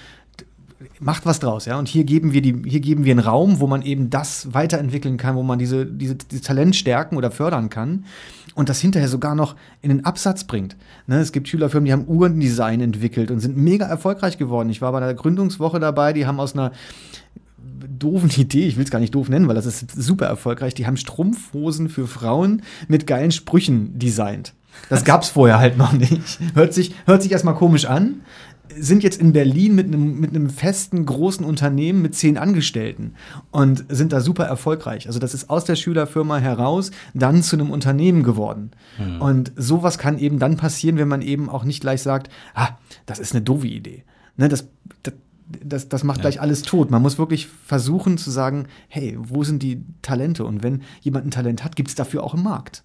macht 1.00 1.26
was 1.26 1.40
draus, 1.40 1.66
ja. 1.66 1.78
Und 1.78 1.88
hier 1.88 2.04
geben 2.04 2.34
wir 2.34 2.42
die, 2.42 2.56
hier 2.66 2.80
geben 2.80 3.06
wir 3.06 3.12
einen 3.12 3.20
Raum, 3.20 3.60
wo 3.60 3.68
man 3.68 3.82
eben 3.82 4.10
das 4.10 4.54
weiterentwickeln 4.54 5.18
kann, 5.18 5.36
wo 5.36 5.44
man 5.44 5.60
diese, 5.60 5.86
diese, 5.86 6.16
dieses 6.16 6.46
Talent 6.46 6.76
stärken 6.76 7.18
oder 7.18 7.32
fördern 7.32 7.70
kann 7.70 8.06
und 8.56 8.70
das 8.70 8.80
hinterher 8.80 9.10
sogar 9.10 9.36
noch 9.36 9.56
in 9.82 9.90
den 9.90 10.06
Absatz 10.06 10.46
bringt. 10.46 10.76
Ne, 11.08 11.20
es 11.20 11.32
gibt 11.32 11.48
Schülerfirmen, 11.48 11.86
die 11.86 11.94
haben 11.94 12.08
Uhrendesign 12.08 12.82
entwickelt 12.82 13.30
und 13.30 13.40
sind 13.40 13.58
mega 13.58 13.86
erfolgreich 13.86 14.38
geworden. 14.38 14.70
Ich 14.70 14.82
war 14.82 14.92
bei 14.92 15.00
der 15.00 15.14
Gründungswoche 15.14 15.80
dabei, 15.80 16.14
die 16.14 16.26
haben 16.26 16.40
aus 16.40 16.54
einer 16.54 16.72
doofen 18.00 18.30
Idee, 18.30 18.68
ich 18.68 18.78
will 18.78 18.84
es 18.84 18.92
gar 18.92 19.00
nicht 19.00 19.14
doof 19.14 19.30
nennen, 19.30 19.48
weil 19.48 19.56
das 19.56 19.66
ist 19.66 19.92
super 19.92 20.26
erfolgreich, 20.26 20.74
die 20.74 20.88
haben 20.88 20.98
Strumpfhosen 20.98 21.90
für 21.90 22.08
Frauen 22.08 22.64
mit 22.88 23.06
geilen 23.08 23.32
Sprüchen 23.32 23.98
designt. 24.00 24.54
Das 24.90 25.06
gab 25.06 25.24
es 25.24 25.30
vorher 25.30 25.60
halt 25.60 25.78
noch 25.78 25.94
nicht. 25.94 26.40
Hört 26.54 26.74
sich, 26.74 26.94
hört 27.06 27.24
sich 27.24 27.32
erstmal 27.32 27.56
komisch 27.56 27.86
an, 27.86 28.22
sind 28.78 29.04
jetzt 29.04 29.20
in 29.20 29.34
Berlin 29.34 29.76
mit 29.76 29.88
einem, 29.88 30.20
mit 30.20 30.32
einem 30.32 30.50
festen, 30.50 31.06
großen 31.06 31.46
Unternehmen 31.46 32.02
mit 32.02 32.16
zehn 32.16 32.38
Angestellten 32.38 33.14
und 33.52 33.86
sind 33.90 34.14
da 34.14 34.22
super 34.22 34.46
erfolgreich. 34.46 35.08
Also 35.08 35.20
das 35.20 35.34
ist 35.34 35.50
aus 35.50 35.66
der 35.66 35.76
Schülerfirma 35.76 36.38
heraus 36.38 36.92
dann 37.14 37.44
zu 37.44 37.56
einem 37.56 37.72
Unternehmen 37.72 38.24
geworden. 38.24 38.72
Mhm. 38.98 39.22
Und 39.22 39.52
sowas 39.56 39.98
kann 39.98 40.18
eben 40.18 40.40
dann 40.40 40.58
passieren, 40.58 40.98
wenn 40.98 41.08
man 41.08 41.22
eben 41.22 41.50
auch 41.50 41.64
nicht 41.64 41.82
gleich 41.82 42.02
sagt, 42.02 42.30
ah, 42.54 42.70
das 43.06 43.20
ist 43.20 43.34
eine 43.34 43.44
doofe 43.44 43.68
Idee. 43.68 44.04
Ne, 44.38 44.50
das, 44.50 44.68
das, 45.04 45.14
das, 45.48 45.90
das 45.90 46.04
macht 46.04 46.18
ja. 46.18 46.24
gleich 46.24 46.42
alles 46.42 46.64
tot. 46.64 46.92
Man 46.92 47.02
muss 47.02 47.18
wirklich 47.18 47.48
versuchen 47.48 48.18
zu 48.18 48.32
sagen, 48.32 48.68
hey, 48.88 49.18
wo 49.18 49.44
sind 49.44 49.64
die 49.64 49.84
Talente? 50.02 50.46
Und 50.46 50.64
wenn 50.64 50.82
jemand 51.02 51.26
ein 51.26 51.32
Talent 51.32 51.64
hat, 51.64 51.76
gibt 51.76 51.90
es 51.90 51.96
dafür 51.96 52.24
auch 52.24 52.34
einen 52.34 52.44
Markt. 52.44 52.84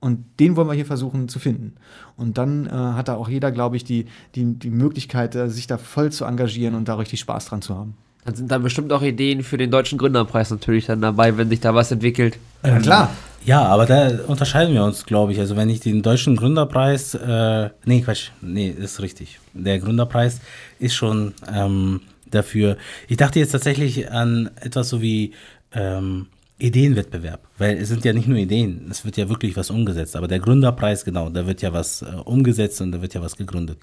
Und 0.00 0.24
den 0.38 0.56
wollen 0.56 0.68
wir 0.68 0.74
hier 0.74 0.86
versuchen 0.86 1.28
zu 1.28 1.38
finden. 1.38 1.74
Und 2.16 2.38
dann 2.38 2.66
äh, 2.66 2.70
hat 2.70 3.08
da 3.08 3.16
auch 3.16 3.28
jeder, 3.28 3.50
glaube 3.50 3.76
ich, 3.76 3.84
die, 3.84 4.06
die, 4.34 4.44
die 4.54 4.70
Möglichkeit, 4.70 5.34
äh, 5.34 5.48
sich 5.48 5.66
da 5.66 5.76
voll 5.76 6.12
zu 6.12 6.24
engagieren 6.24 6.74
und 6.74 6.88
da 6.88 6.94
richtig 6.94 7.20
Spaß 7.20 7.46
dran 7.46 7.62
zu 7.62 7.74
haben. 7.74 7.94
Dann 8.24 8.34
sind 8.34 8.50
da 8.50 8.58
bestimmt 8.58 8.92
auch 8.92 9.02
Ideen 9.02 9.42
für 9.42 9.56
den 9.56 9.70
Deutschen 9.70 9.98
Gründerpreis 9.98 10.50
natürlich 10.50 10.86
dann 10.86 11.00
dabei, 11.00 11.36
wenn 11.36 11.48
sich 11.48 11.60
da 11.60 11.74
was 11.74 11.90
entwickelt. 11.90 12.38
Ja, 12.62 12.78
klar. 12.78 13.10
Ja, 13.44 13.64
aber 13.64 13.86
da 13.86 14.10
unterscheiden 14.26 14.74
wir 14.74 14.84
uns, 14.84 15.06
glaube 15.06 15.32
ich. 15.32 15.40
Also 15.40 15.56
wenn 15.56 15.70
ich 15.70 15.80
den 15.80 16.02
Deutschen 16.02 16.36
Gründerpreis, 16.36 17.14
äh, 17.14 17.70
nee, 17.84 18.02
Quatsch, 18.02 18.30
nee, 18.40 18.68
ist 18.68 19.00
richtig. 19.00 19.38
Der 19.54 19.78
Gründerpreis 19.78 20.40
ist 20.78 20.94
schon 20.94 21.34
ähm, 21.52 22.02
dafür. 22.30 22.76
Ich 23.08 23.16
dachte 23.16 23.38
jetzt 23.38 23.52
tatsächlich 23.52 24.10
an 24.10 24.50
etwas 24.60 24.90
so 24.90 25.00
wie 25.00 25.32
ähm, 25.72 26.26
Ideenwettbewerb, 26.60 27.46
weil 27.56 27.76
es 27.76 27.88
sind 27.88 28.04
ja 28.04 28.12
nicht 28.12 28.26
nur 28.26 28.36
Ideen, 28.36 28.88
es 28.90 29.04
wird 29.04 29.16
ja 29.16 29.28
wirklich 29.28 29.56
was 29.56 29.70
umgesetzt. 29.70 30.16
Aber 30.16 30.26
der 30.26 30.40
Gründerpreis, 30.40 31.04
genau, 31.04 31.30
da 31.30 31.46
wird 31.46 31.62
ja 31.62 31.72
was 31.72 32.02
äh, 32.02 32.06
umgesetzt 32.24 32.80
und 32.80 32.90
da 32.90 33.00
wird 33.00 33.14
ja 33.14 33.22
was 33.22 33.36
gegründet. 33.36 33.78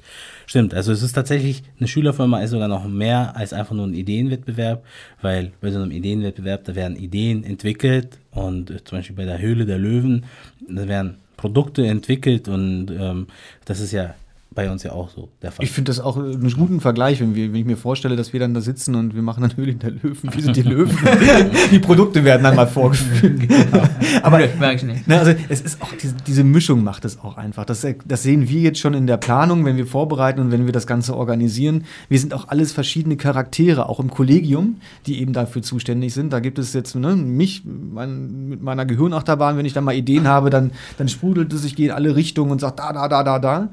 Stimmt, 0.46 0.74
also 0.74 0.92
es 0.92 1.02
ist 1.02 1.14
tatsächlich, 1.14 1.64
eine 1.80 1.88
Schülerfirma 1.88 2.42
ist 2.42 2.52
sogar 2.52 2.68
noch 2.68 2.86
mehr 2.86 3.36
als 3.38 3.54
einfach 3.54 3.76
nur 3.76 3.88
ein 3.88 3.94
Ideenwettbewerb, 3.94 4.84
weil 5.22 5.54
bei 5.62 5.72
so 5.72 5.82
einem 5.82 5.92
Ideenwettbewerb, 5.92 6.66
da 6.66 6.76
werden 6.76 6.98
Ideen 6.98 7.46
entwickelt 7.46 8.20
und 8.32 8.70
äh, 8.70 8.84
zum 8.84 8.98
Beispiel 8.98 9.16
bei 9.16 9.26
der 9.26 9.40
Höhle 9.40 9.66
der 9.66 9.78
Löwen, 9.78 10.26
da 10.68 10.88
werden 10.90 11.16
Produkte 11.38 11.88
entwickelt 11.88 12.50
und 12.50 12.92
ähm, 12.92 13.28
das 13.64 13.80
ist 13.80 13.94
ja 13.94 14.16
bei 14.56 14.72
uns 14.72 14.84
ja 14.84 14.94
auch 14.94 15.10
so 15.10 15.30
der 15.42 15.52
Fall. 15.52 15.66
Ich 15.66 15.72
finde 15.72 15.90
das 15.90 16.00
auch 16.00 16.16
einen 16.16 16.50
guten 16.54 16.80
Vergleich, 16.80 17.20
wenn, 17.20 17.36
wir, 17.36 17.52
wenn 17.52 17.60
ich 17.60 17.66
mir 17.66 17.76
vorstelle, 17.76 18.16
dass 18.16 18.32
wir 18.32 18.40
dann 18.40 18.54
da 18.54 18.62
sitzen 18.62 18.96
und 18.96 19.14
wir 19.14 19.22
machen 19.22 19.42
dann 19.42 19.54
Höhle 19.58 19.76
der 19.76 19.92
Löwen. 19.92 20.34
Wie 20.34 20.42
sind 20.42 20.56
die 20.56 20.62
Löwen? 20.62 20.98
die 21.72 21.80
Produkte 21.80 22.24
werden 22.24 22.44
dann 22.44 22.56
mal 22.56 22.68
vorgeführt. 22.68 23.40
genau. 23.50 23.84
Aber 24.24 24.40
ne, 24.40 25.20
also 25.20 25.34
es 25.50 25.62
ist 25.62 25.82
auch 25.82 25.92
diese, 26.02 26.16
diese, 26.26 26.46
Mischung 26.46 26.84
macht 26.84 27.04
es 27.04 27.20
auch 27.20 27.36
einfach. 27.38 27.66
Das, 27.66 27.86
das 28.06 28.24
sehen 28.24 28.48
wir 28.48 28.62
jetzt 28.62 28.80
schon 28.80 28.94
in 28.94 29.08
der 29.08 29.18
Planung, 29.18 29.66
wenn 29.66 29.76
wir 29.76 29.88
vorbereiten 29.88 30.40
und 30.40 30.52
wenn 30.52 30.66
wir 30.66 30.74
das 30.74 30.88
Ganze 30.88 31.18
organisieren. 31.18 31.84
Wir 32.08 32.20
sind 32.20 32.34
auch 32.34 32.48
alles 32.48 32.72
verschiedene 32.72 33.18
Charaktere, 33.18 33.90
auch 33.90 34.00
im 34.00 34.10
Kollegium, 34.10 34.78
die 35.06 35.20
eben 35.20 35.34
dafür 35.34 35.64
zuständig 35.64 36.14
sind. 36.14 36.32
Da 36.32 36.40
gibt 36.40 36.60
es 36.60 36.72
jetzt 36.74 36.96
ne, 36.96 37.16
mich 37.16 37.64
mein, 37.66 38.48
mit 38.48 38.64
meiner 38.64 38.86
Gehirnachterbahn, 38.86 39.58
wenn 39.58 39.66
ich 39.66 39.74
da 39.74 39.82
mal 39.82 39.96
Ideen 39.96 40.28
habe, 40.28 40.50
dann, 40.50 40.72
dann 40.98 41.10
sprudelt 41.10 41.52
es, 41.52 41.66
ich 41.66 41.76
gehe 41.76 41.88
in 41.88 41.92
alle 41.92 42.16
Richtungen 42.16 42.52
und 42.52 42.62
sage 42.62 42.76
da, 42.78 42.94
da, 42.94 43.08
da, 43.10 43.24
da, 43.24 43.40
da. 43.40 43.70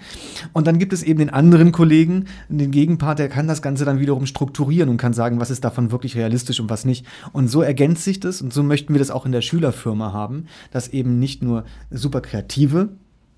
Und 0.52 0.66
dann 0.66 0.71
dann 0.72 0.78
gibt 0.78 0.94
es 0.94 1.02
eben 1.02 1.18
den 1.18 1.28
anderen 1.28 1.70
Kollegen, 1.70 2.24
den 2.48 2.70
Gegenpart, 2.70 3.18
der 3.18 3.28
kann 3.28 3.46
das 3.46 3.60
Ganze 3.60 3.84
dann 3.84 4.00
wiederum 4.00 4.24
strukturieren 4.24 4.88
und 4.88 4.96
kann 4.96 5.12
sagen, 5.12 5.38
was 5.38 5.50
ist 5.50 5.64
davon 5.64 5.90
wirklich 5.90 6.16
realistisch 6.16 6.60
und 6.60 6.70
was 6.70 6.86
nicht. 6.86 7.04
Und 7.32 7.48
so 7.48 7.60
ergänzt 7.60 8.04
sich 8.04 8.20
das 8.20 8.40
und 8.40 8.54
so 8.54 8.62
möchten 8.62 8.94
wir 8.94 8.98
das 8.98 9.10
auch 9.10 9.26
in 9.26 9.32
der 9.32 9.42
Schülerfirma 9.42 10.14
haben, 10.14 10.46
dass 10.70 10.88
eben 10.88 11.18
nicht 11.18 11.42
nur 11.42 11.64
super 11.90 12.22
kreative 12.22 12.88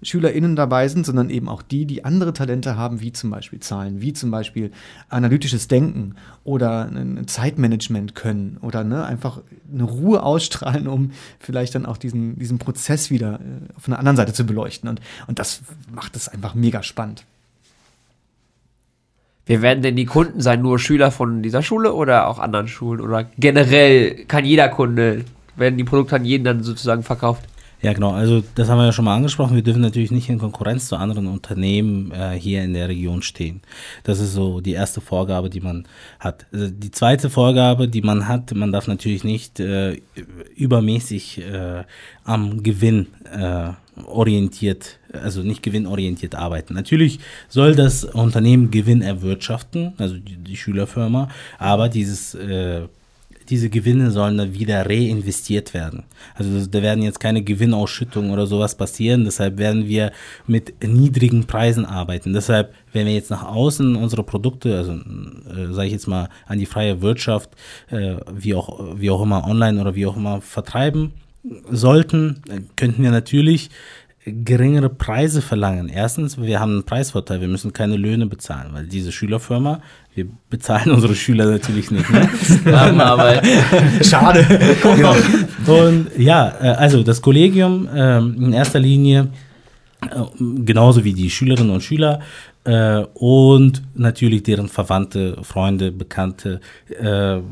SchülerInnen 0.05 0.55
dabei 0.55 0.89
sind, 0.89 1.07
sondern 1.07 1.31
eben 1.31 1.49
auch 1.49 1.63
die, 1.63 1.87
die 1.87 2.05
andere 2.05 2.33
Talente 2.33 2.77
haben, 2.77 3.01
wie 3.01 3.13
zum 3.13 3.31
Beispiel 3.31 3.61
Zahlen, 3.61 4.01
wie 4.01 4.13
zum 4.13 4.31
Beispiel 4.31 4.71
analytisches 5.09 5.67
Denken 5.69 6.15
oder 6.45 6.85
ein 6.85 7.27
Zeitmanagement 7.27 8.15
können 8.15 8.59
oder 8.61 8.85
ne, 8.85 9.05
einfach 9.05 9.41
eine 9.73 9.85
Ruhe 9.85 10.23
ausstrahlen, 10.23 10.87
um 10.87 11.11
vielleicht 11.39 11.75
dann 11.75 11.87
auch 11.87 11.97
diesen, 11.97 12.39
diesen 12.39 12.59
Prozess 12.59 13.11
wieder 13.11 13.35
äh, 13.35 13.81
von 13.81 13.93
der 13.93 13.99
anderen 13.99 14.17
Seite 14.17 14.33
zu 14.33 14.45
beleuchten. 14.45 14.89
Und, 14.89 15.01
und 15.27 15.39
das 15.39 15.63
macht 15.93 16.17
es 16.17 16.29
einfach 16.29 16.55
mega 16.55 16.83
spannend. 16.83 17.25
Wer 19.47 19.61
werden 19.61 19.83
denn 19.83 19.97
die 19.97 20.07
Kunden 20.07 20.41
sein? 20.41 20.63
Nur 20.63 20.79
Schüler 20.79 21.11
von 21.11 21.43
dieser 21.43 21.63
Schule 21.63 21.93
oder 21.93 22.29
auch 22.29 22.39
anderen 22.39 22.69
Schulen? 22.69 23.01
Oder 23.01 23.25
generell 23.39 24.25
kann 24.25 24.45
jeder 24.45 24.69
Kunde, 24.69 25.25
werden 25.57 25.77
die 25.77 25.85
Produkte 25.85 26.17
an 26.17 26.25
jeden 26.25 26.45
dann 26.45 26.63
sozusagen 26.63 27.03
verkauft? 27.03 27.45
Ja, 27.85 27.93
genau. 27.93 28.13
Also 28.13 28.43
das 28.55 28.71
haben 28.71 28.79
wir 28.79 28.87
ja 28.87 28.93
schon 28.93 29.05
mal 29.05 29.15
angesprochen. 29.15 29.57
Wir 29.57 29.63
dürfen 29.63 29.83
natürlich 29.83 30.11
nicht 30.11 30.31
in 30.31 30.39
Konkurrenz 30.39 30.89
zu 30.89 30.97
anderen 30.97 31.27
Unternehmen 31.27 32.13
äh, 32.13 32.31
hier 32.31 32.65
in 32.65 32.73
der 32.73 32.89
Region 32.89 33.21
stehen. 33.21 33.61
Das 34.05 34.21
ist 34.21 34.33
so 34.33 34.63
die 34.63 34.73
erste 34.73 35.03
Vorgabe, 35.03 35.51
die 35.51 35.61
man 35.61 35.87
hat. 36.19 36.47
Also 36.51 36.69
die 36.71 36.91
zweite 36.91 37.29
Vorgabe, 37.29 37.87
die 37.87 38.01
man 38.01 38.27
hat, 38.27 38.55
man 38.55 38.73
darf 38.73 38.89
natürlich 38.89 39.23
nicht 39.23 39.61
äh, 39.61 40.01
übermäßig 40.57 41.43
äh, 41.43 41.85
am 42.25 42.63
Gewinn 42.63 43.09
äh, 43.31 43.73
orientiert, 44.07 44.99
also 45.13 45.43
nicht 45.43 45.63
gewinnorientiert 45.63 46.37
arbeiten. 46.37 46.73
Natürlich 46.73 47.19
soll 47.51 47.75
das 47.75 48.05
Unternehmen 48.05 48.71
Gewinn 48.71 49.03
erwirtschaften, 49.03 49.93
also 49.99 50.17
die, 50.17 50.37
die 50.37 50.57
Schülerfirma, 50.57 51.29
aber 51.59 51.91
dieses 51.91 52.35
äh, 52.35 52.85
diese 53.51 53.71
Gewinne 53.71 54.11
sollen 54.11 54.39
dann 54.39 54.55
wieder 54.55 54.87
reinvestiert 54.87 55.75
werden. 55.75 56.05
Also 56.35 56.67
da 56.67 56.83
werden 56.83 57.03
jetzt 57.03 57.21
keine 57.21 57.43
Gewinnausschüttungen 57.43 58.31
oder 58.31 58.47
sowas 58.47 58.77
passieren. 58.77 59.25
Deshalb 59.25 59.59
werden 59.59 59.87
wir 59.89 60.13
mit 60.47 60.83
niedrigen 60.83 61.47
Preisen 61.47 61.85
arbeiten. 61.85 62.33
Deshalb, 62.33 62.75
wenn 62.93 63.07
wir 63.07 63.15
jetzt 63.15 63.31
nach 63.31 63.45
außen 63.45 63.97
unsere 63.97 64.23
Produkte, 64.23 64.77
also 64.77 64.93
äh, 64.93 65.73
sage 65.73 65.87
ich 65.87 65.93
jetzt 65.93 66.09
mal 66.09 66.29
an 66.47 66.59
die 66.59 66.67
freie 66.67 67.03
Wirtschaft, 67.03 67.51
äh, 67.91 68.17
wie 68.33 68.55
auch 68.55 68.97
wie 68.97 69.11
auch 69.11 69.23
immer 69.23 69.47
online 69.47 69.81
oder 69.81 69.95
wie 69.95 70.07
auch 70.07 70.17
immer 70.17 70.41
vertreiben 70.41 71.13
sollten, 71.71 72.41
könnten 72.77 73.03
wir 73.03 73.11
natürlich 73.11 73.69
geringere 74.25 74.89
Preise 74.89 75.43
verlangen. 75.43 75.89
Erstens, 75.89 76.41
wir 76.41 76.59
haben 76.59 76.73
einen 76.73 76.85
Preisvorteil, 76.85 77.43
wir 77.43 77.49
müssen 77.49 77.75
keine 77.75 77.97
Löhne 77.97 78.27
bezahlen, 78.27 78.71
weil 78.73 78.87
diese 78.87 79.13
Schülerfirma, 79.13 79.81
wir 80.15 80.27
bezahlen 80.49 80.91
unsere 80.93 81.15
Schüler 81.15 81.47
natürlich 81.47 81.91
nicht. 81.91 82.09
Ne? 82.11 82.29
Arbeit. 83.05 83.47
Schade. 84.03 84.47
genau. 84.83 85.15
Und 85.67 86.07
ja, 86.17 86.55
äh, 86.61 86.69
also 86.69 87.03
das 87.03 87.21
Kollegium 87.21 87.89
ähm, 87.95 88.37
in 88.39 88.53
erster 88.55 88.79
Linie, 88.79 89.29
äh, 90.03 90.23
genauso 90.65 91.05
wie 91.05 91.13
die 91.13 91.29
Schülerinnen 91.29 91.71
und 91.71 91.83
Schüler, 91.83 92.21
äh, 92.65 93.05
und 93.13 93.83
natürlich 93.95 94.43
deren 94.43 94.69
Verwandte, 94.69 95.37
Freunde, 95.43 95.93
Bekannte, 95.93 96.61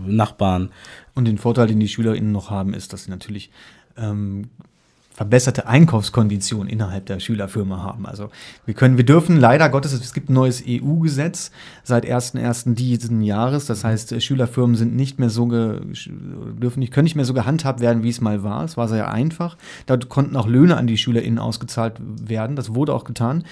Nachbarn. 0.07 0.71
Und 1.15 1.27
den 1.27 1.37
Vorteil, 1.37 1.67
den 1.67 1.81
die 1.81 1.89
SchülerInnen 1.89 2.33
noch 2.33 2.49
haben, 2.49 2.73
ist, 2.73 2.95
dass 2.95 3.05
sie 3.05 3.11
natürlich 3.11 3.51
ähm, 3.99 4.49
verbesserte 5.23 5.69
Einkaufskonditionen 5.69 6.69
innerhalb 6.69 7.07
der 7.07 7.21
Schülerfirma 7.21 7.81
haben. 7.81 8.07
Also 8.07 8.31
wir 8.67 8.75
können, 8.75 8.97
wir 8.97 9.05
dürfen 9.05 9.37
leider 9.37 9.69
Gottes, 9.69 9.93
es 9.93 10.13
gibt 10.13 10.31
ein 10.31 10.33
neues 10.33 10.65
EU-Gesetz 10.67 11.53
seit 11.85 12.05
1.1. 12.05 12.75
diesen 12.75 13.23
Jahres. 13.23 13.67
Das 13.67 13.85
heißt, 13.85 14.21
Schülerfirmen 14.21 14.75
sind 14.75 14.97
nicht 14.97 15.21
mehr 15.21 15.31
so 15.31 15.47
dürfen 15.47 16.81
nicht, 16.81 16.93
können 16.93 17.05
nicht 17.05 17.15
mehr 17.15 17.25
so 17.25 17.35
gehandhabt 17.35 17.79
werden, 17.79 18.03
wie 18.03 18.09
es 18.09 18.21
mal 18.21 18.43
war. 18.43 18.65
Es 18.65 18.77
war 18.77 18.89
sehr 18.89 19.13
einfach. 19.13 19.57
Da 19.87 19.97
konnten 19.97 20.35
auch 20.35 20.49
Löhne 20.49 20.77
an 20.77 20.89
die 20.89 20.99
SchülerInnen 20.99 21.39
ausgezahlt 21.39 22.01
werden. 22.01 22.57
Das 22.57 22.75
wurde 22.75 22.93
auch 22.93 23.05
getan 23.05 23.45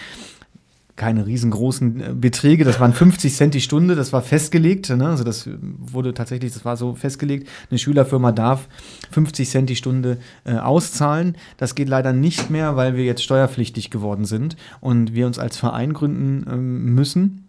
keine 1.00 1.24
riesengroßen 1.26 2.00
äh, 2.00 2.14
Beträge, 2.14 2.64
das 2.64 2.78
waren 2.78 2.92
50 2.92 3.34
Cent 3.34 3.54
die 3.54 3.62
Stunde, 3.62 3.94
das 3.94 4.12
war 4.12 4.20
festgelegt, 4.20 4.90
ne? 4.90 5.08
also 5.08 5.24
das 5.24 5.48
wurde 5.62 6.12
tatsächlich, 6.12 6.52
das 6.52 6.66
war 6.66 6.76
so 6.76 6.94
festgelegt, 6.94 7.48
eine 7.70 7.78
Schülerfirma 7.78 8.32
darf 8.32 8.68
50 9.10 9.48
Cent 9.48 9.70
die 9.70 9.76
Stunde 9.76 10.18
äh, 10.44 10.56
auszahlen. 10.56 11.36
Das 11.56 11.74
geht 11.74 11.88
leider 11.88 12.12
nicht 12.12 12.50
mehr, 12.50 12.76
weil 12.76 12.96
wir 12.96 13.04
jetzt 13.04 13.24
steuerpflichtig 13.24 13.88
geworden 13.88 14.26
sind 14.26 14.56
und 14.82 15.14
wir 15.14 15.26
uns 15.26 15.38
als 15.38 15.56
Verein 15.56 15.94
gründen 15.94 16.46
ähm, 16.46 16.94
müssen 16.94 17.46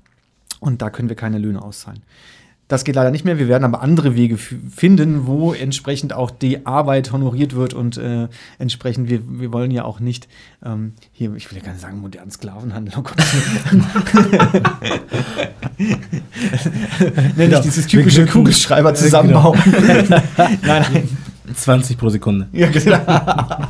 und 0.62 0.82
da 0.82 0.90
können 0.90 1.10
wir 1.10 1.18
keine 1.18 1.38
Löhne 1.38 1.62
auszahlen. 1.62 2.04
Das 2.72 2.86
geht 2.86 2.96
leider 2.96 3.12
nicht 3.12 3.26
mehr. 3.26 3.38
Wir 3.38 3.50
werden 3.50 3.66
aber 3.66 3.82
andere 3.82 4.16
Wege 4.16 4.38
finden, 4.38 5.28
wo 5.28 5.52
entsprechend 5.52 6.14
auch 6.14 6.32
die 6.32 6.66
Arbeit 6.66 7.12
honoriert 7.12 7.54
wird 7.54 7.74
und 7.74 7.98
äh, 7.98 8.30
entsprechend, 8.60 9.10
wir, 9.10 9.20
wir 9.28 9.52
wollen 9.52 9.72
ja 9.72 9.84
auch 9.84 10.00
nicht 10.00 10.30
ähm, 10.64 10.94
hier, 11.12 11.36
ich 11.36 11.52
will 11.52 11.58
ja 11.58 11.66
gar 11.66 11.74
nicht 11.74 11.82
sagen, 11.82 12.00
modernen 12.00 12.32
Sklavenhandel. 12.32 12.94
Oh 12.98 13.02
Gott. 13.02 13.18
Nenn 17.36 17.36
Genau. 17.36 17.58
ich 17.58 17.64
dieses 17.64 17.88
typische 17.88 18.26
Kugelschreiber 18.26 18.94
zusammenbauen. 18.94 19.60
nein, 20.38 20.56
nein. 20.62 21.10
20 21.54 21.98
pro 21.98 22.10
Sekunde. 22.10 22.48
Ja, 22.52 22.70
genau. 22.70 23.00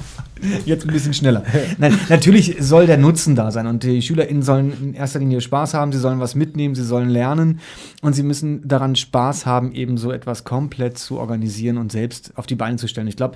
Jetzt 0.66 0.88
ein 0.88 0.94
bisschen 0.94 1.14
schneller. 1.14 1.44
Nein, 1.78 1.98
natürlich 2.10 2.58
soll 2.60 2.88
der 2.88 2.98
Nutzen 2.98 3.36
da 3.36 3.52
sein 3.52 3.68
und 3.68 3.84
die 3.84 4.02
SchülerInnen 4.02 4.42
sollen 4.42 4.74
in 4.82 4.94
erster 4.96 5.20
Linie 5.20 5.40
Spaß 5.40 5.76
haben, 5.76 5.92
sie 5.92 6.00
sollen 6.00 6.20
was 6.20 6.34
mitnehmen, 6.34 6.74
sie 6.74 6.84
sollen 6.84 7.10
lernen 7.10 7.60
und 8.02 8.14
sie 8.14 8.24
müssen 8.24 8.68
daran 8.68 8.96
Spaß 8.96 9.46
haben, 9.46 9.72
eben 9.72 9.98
so 9.98 10.12
etwas 10.12 10.44
komplett 10.44 10.98
zu 10.98 11.20
organisieren 11.20 11.78
und 11.78 11.92
selbst 11.92 12.34
auf 12.38 12.48
die 12.48 12.56
Beine 12.56 12.78
zu 12.78 12.88
stellen. 12.88 13.08
Ich 13.08 13.18
glaube, 13.18 13.36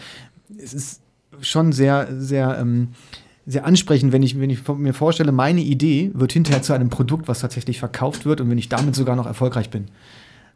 es 0.57 0.73
ist 0.73 1.01
schon 1.41 1.71
sehr, 1.73 2.07
sehr, 2.17 2.57
ähm, 2.59 2.89
sehr 3.45 3.65
ansprechend, 3.65 4.11
wenn 4.11 4.23
ich, 4.23 4.39
wenn 4.39 4.49
ich 4.49 4.67
mir 4.67 4.93
vorstelle, 4.93 5.31
meine 5.31 5.61
Idee 5.61 6.11
wird 6.13 6.33
hinterher 6.33 6.63
zu 6.63 6.73
einem 6.73 6.89
Produkt, 6.89 7.27
was 7.27 7.39
tatsächlich 7.39 7.79
verkauft 7.79 8.25
wird 8.25 8.41
und 8.41 8.49
wenn 8.49 8.57
ich 8.57 8.69
damit 8.69 8.95
sogar 8.95 9.15
noch 9.15 9.27
erfolgreich 9.27 9.69
bin. 9.69 9.85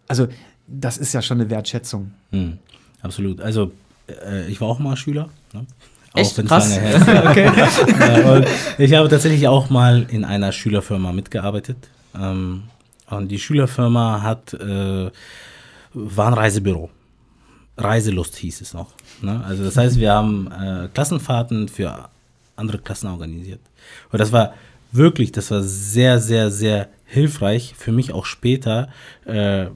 Also, 0.07 0.27
das 0.67 0.97
ist 0.97 1.13
ja 1.13 1.21
schon 1.21 1.39
eine 1.39 1.49
Wertschätzung. 1.49 2.11
Hm, 2.31 2.57
absolut. 3.01 3.41
Also, 3.41 3.71
äh, 4.07 4.47
ich 4.49 4.59
war 4.61 4.67
auch 4.67 4.79
mal 4.79 4.95
Schüler. 4.95 5.29
Ne? 5.53 5.65
Auch 6.13 6.37
wenn 6.37 6.45
es 6.45 6.49
lange 6.49 6.81
her 6.81 7.67
ist. 7.67 7.77
Ja, 7.99 8.33
und 8.33 8.45
ich 8.77 8.93
habe 8.93 9.09
tatsächlich 9.09 9.47
auch 9.47 9.69
mal 9.69 10.05
in 10.09 10.25
einer 10.25 10.51
Schülerfirma 10.51 11.11
mitgearbeitet. 11.11 11.77
Ähm, 12.15 12.63
und 13.09 13.29
die 13.29 13.39
Schülerfirma 13.39 14.21
hat, 14.21 14.53
äh, 14.53 15.11
war 15.93 16.27
ein 16.27 16.33
Reisebüro. 16.33 16.89
Reiselust 17.77 18.35
hieß 18.37 18.61
es 18.61 18.73
noch. 18.73 18.89
Ne? 19.21 19.43
Also 19.45 19.63
das 19.63 19.77
heißt, 19.77 19.99
wir 19.99 20.11
haben 20.11 20.51
äh, 20.51 20.89
Klassenfahrten 20.93 21.69
für 21.69 22.09
andere 22.55 22.79
Klassen 22.79 23.07
organisiert. 23.07 23.61
Und 24.11 24.19
das 24.19 24.31
war 24.31 24.53
wirklich, 24.91 25.31
das 25.31 25.49
war 25.51 25.61
sehr, 25.61 26.19
sehr, 26.19 26.51
sehr 26.51 26.89
hilfreich 27.05 27.73
für 27.77 27.91
mich 27.91 28.13
auch 28.13 28.25
später. 28.25 28.89
Äh, 29.25 29.67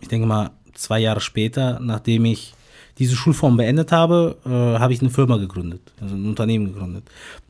ich 0.00 0.08
denke 0.08 0.26
mal, 0.26 0.50
zwei 0.74 0.98
Jahre 0.98 1.20
später, 1.20 1.80
nachdem 1.80 2.26
ich 2.26 2.54
diese 2.98 3.14
Schulform 3.14 3.58
beendet 3.58 3.92
habe, 3.92 4.36
äh, 4.46 4.48
habe 4.48 4.92
ich 4.92 5.00
eine 5.00 5.10
Firma 5.10 5.36
gegründet, 5.36 5.80
also 6.00 6.14
ein 6.14 6.26
Unternehmen 6.26 6.72
gegründet. 6.72 7.04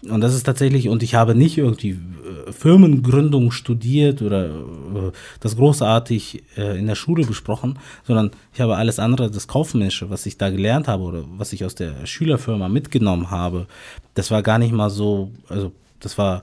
Und 0.08 0.20
das 0.20 0.34
ist 0.34 0.42
tatsächlich, 0.42 0.88
und 0.88 1.02
ich 1.02 1.14
habe 1.14 1.34
nicht 1.36 1.56
irgendwie 1.56 1.90
äh, 1.90 2.52
Firmengründung 2.52 3.52
studiert 3.52 4.22
oder 4.22 4.46
äh, 4.46 5.12
das 5.40 5.56
großartig 5.56 6.42
äh, 6.56 6.78
in 6.78 6.86
der 6.86 6.96
Schule 6.96 7.24
besprochen, 7.24 7.78
sondern 8.04 8.32
ich 8.54 8.60
habe 8.60 8.76
alles 8.76 8.98
andere, 8.98 9.30
das 9.30 9.46
Kaufmännische, 9.46 10.10
was 10.10 10.26
ich 10.26 10.36
da 10.36 10.50
gelernt 10.50 10.88
habe 10.88 11.04
oder 11.04 11.24
was 11.36 11.52
ich 11.52 11.64
aus 11.64 11.76
der 11.76 12.06
Schülerfirma 12.06 12.68
mitgenommen 12.68 13.30
habe, 13.30 13.66
das 14.14 14.32
war 14.32 14.42
gar 14.42 14.58
nicht 14.58 14.72
mal 14.72 14.90
so, 14.90 15.30
also 15.48 15.70
das 16.00 16.18
war, 16.18 16.42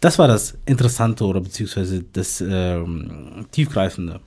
das 0.00 0.18
war 0.18 0.28
das 0.28 0.58
Interessante 0.66 1.24
oder 1.24 1.40
beziehungsweise 1.40 2.04
das 2.12 2.42
ähm, 2.46 3.46
Tiefgreifende. 3.52 4.20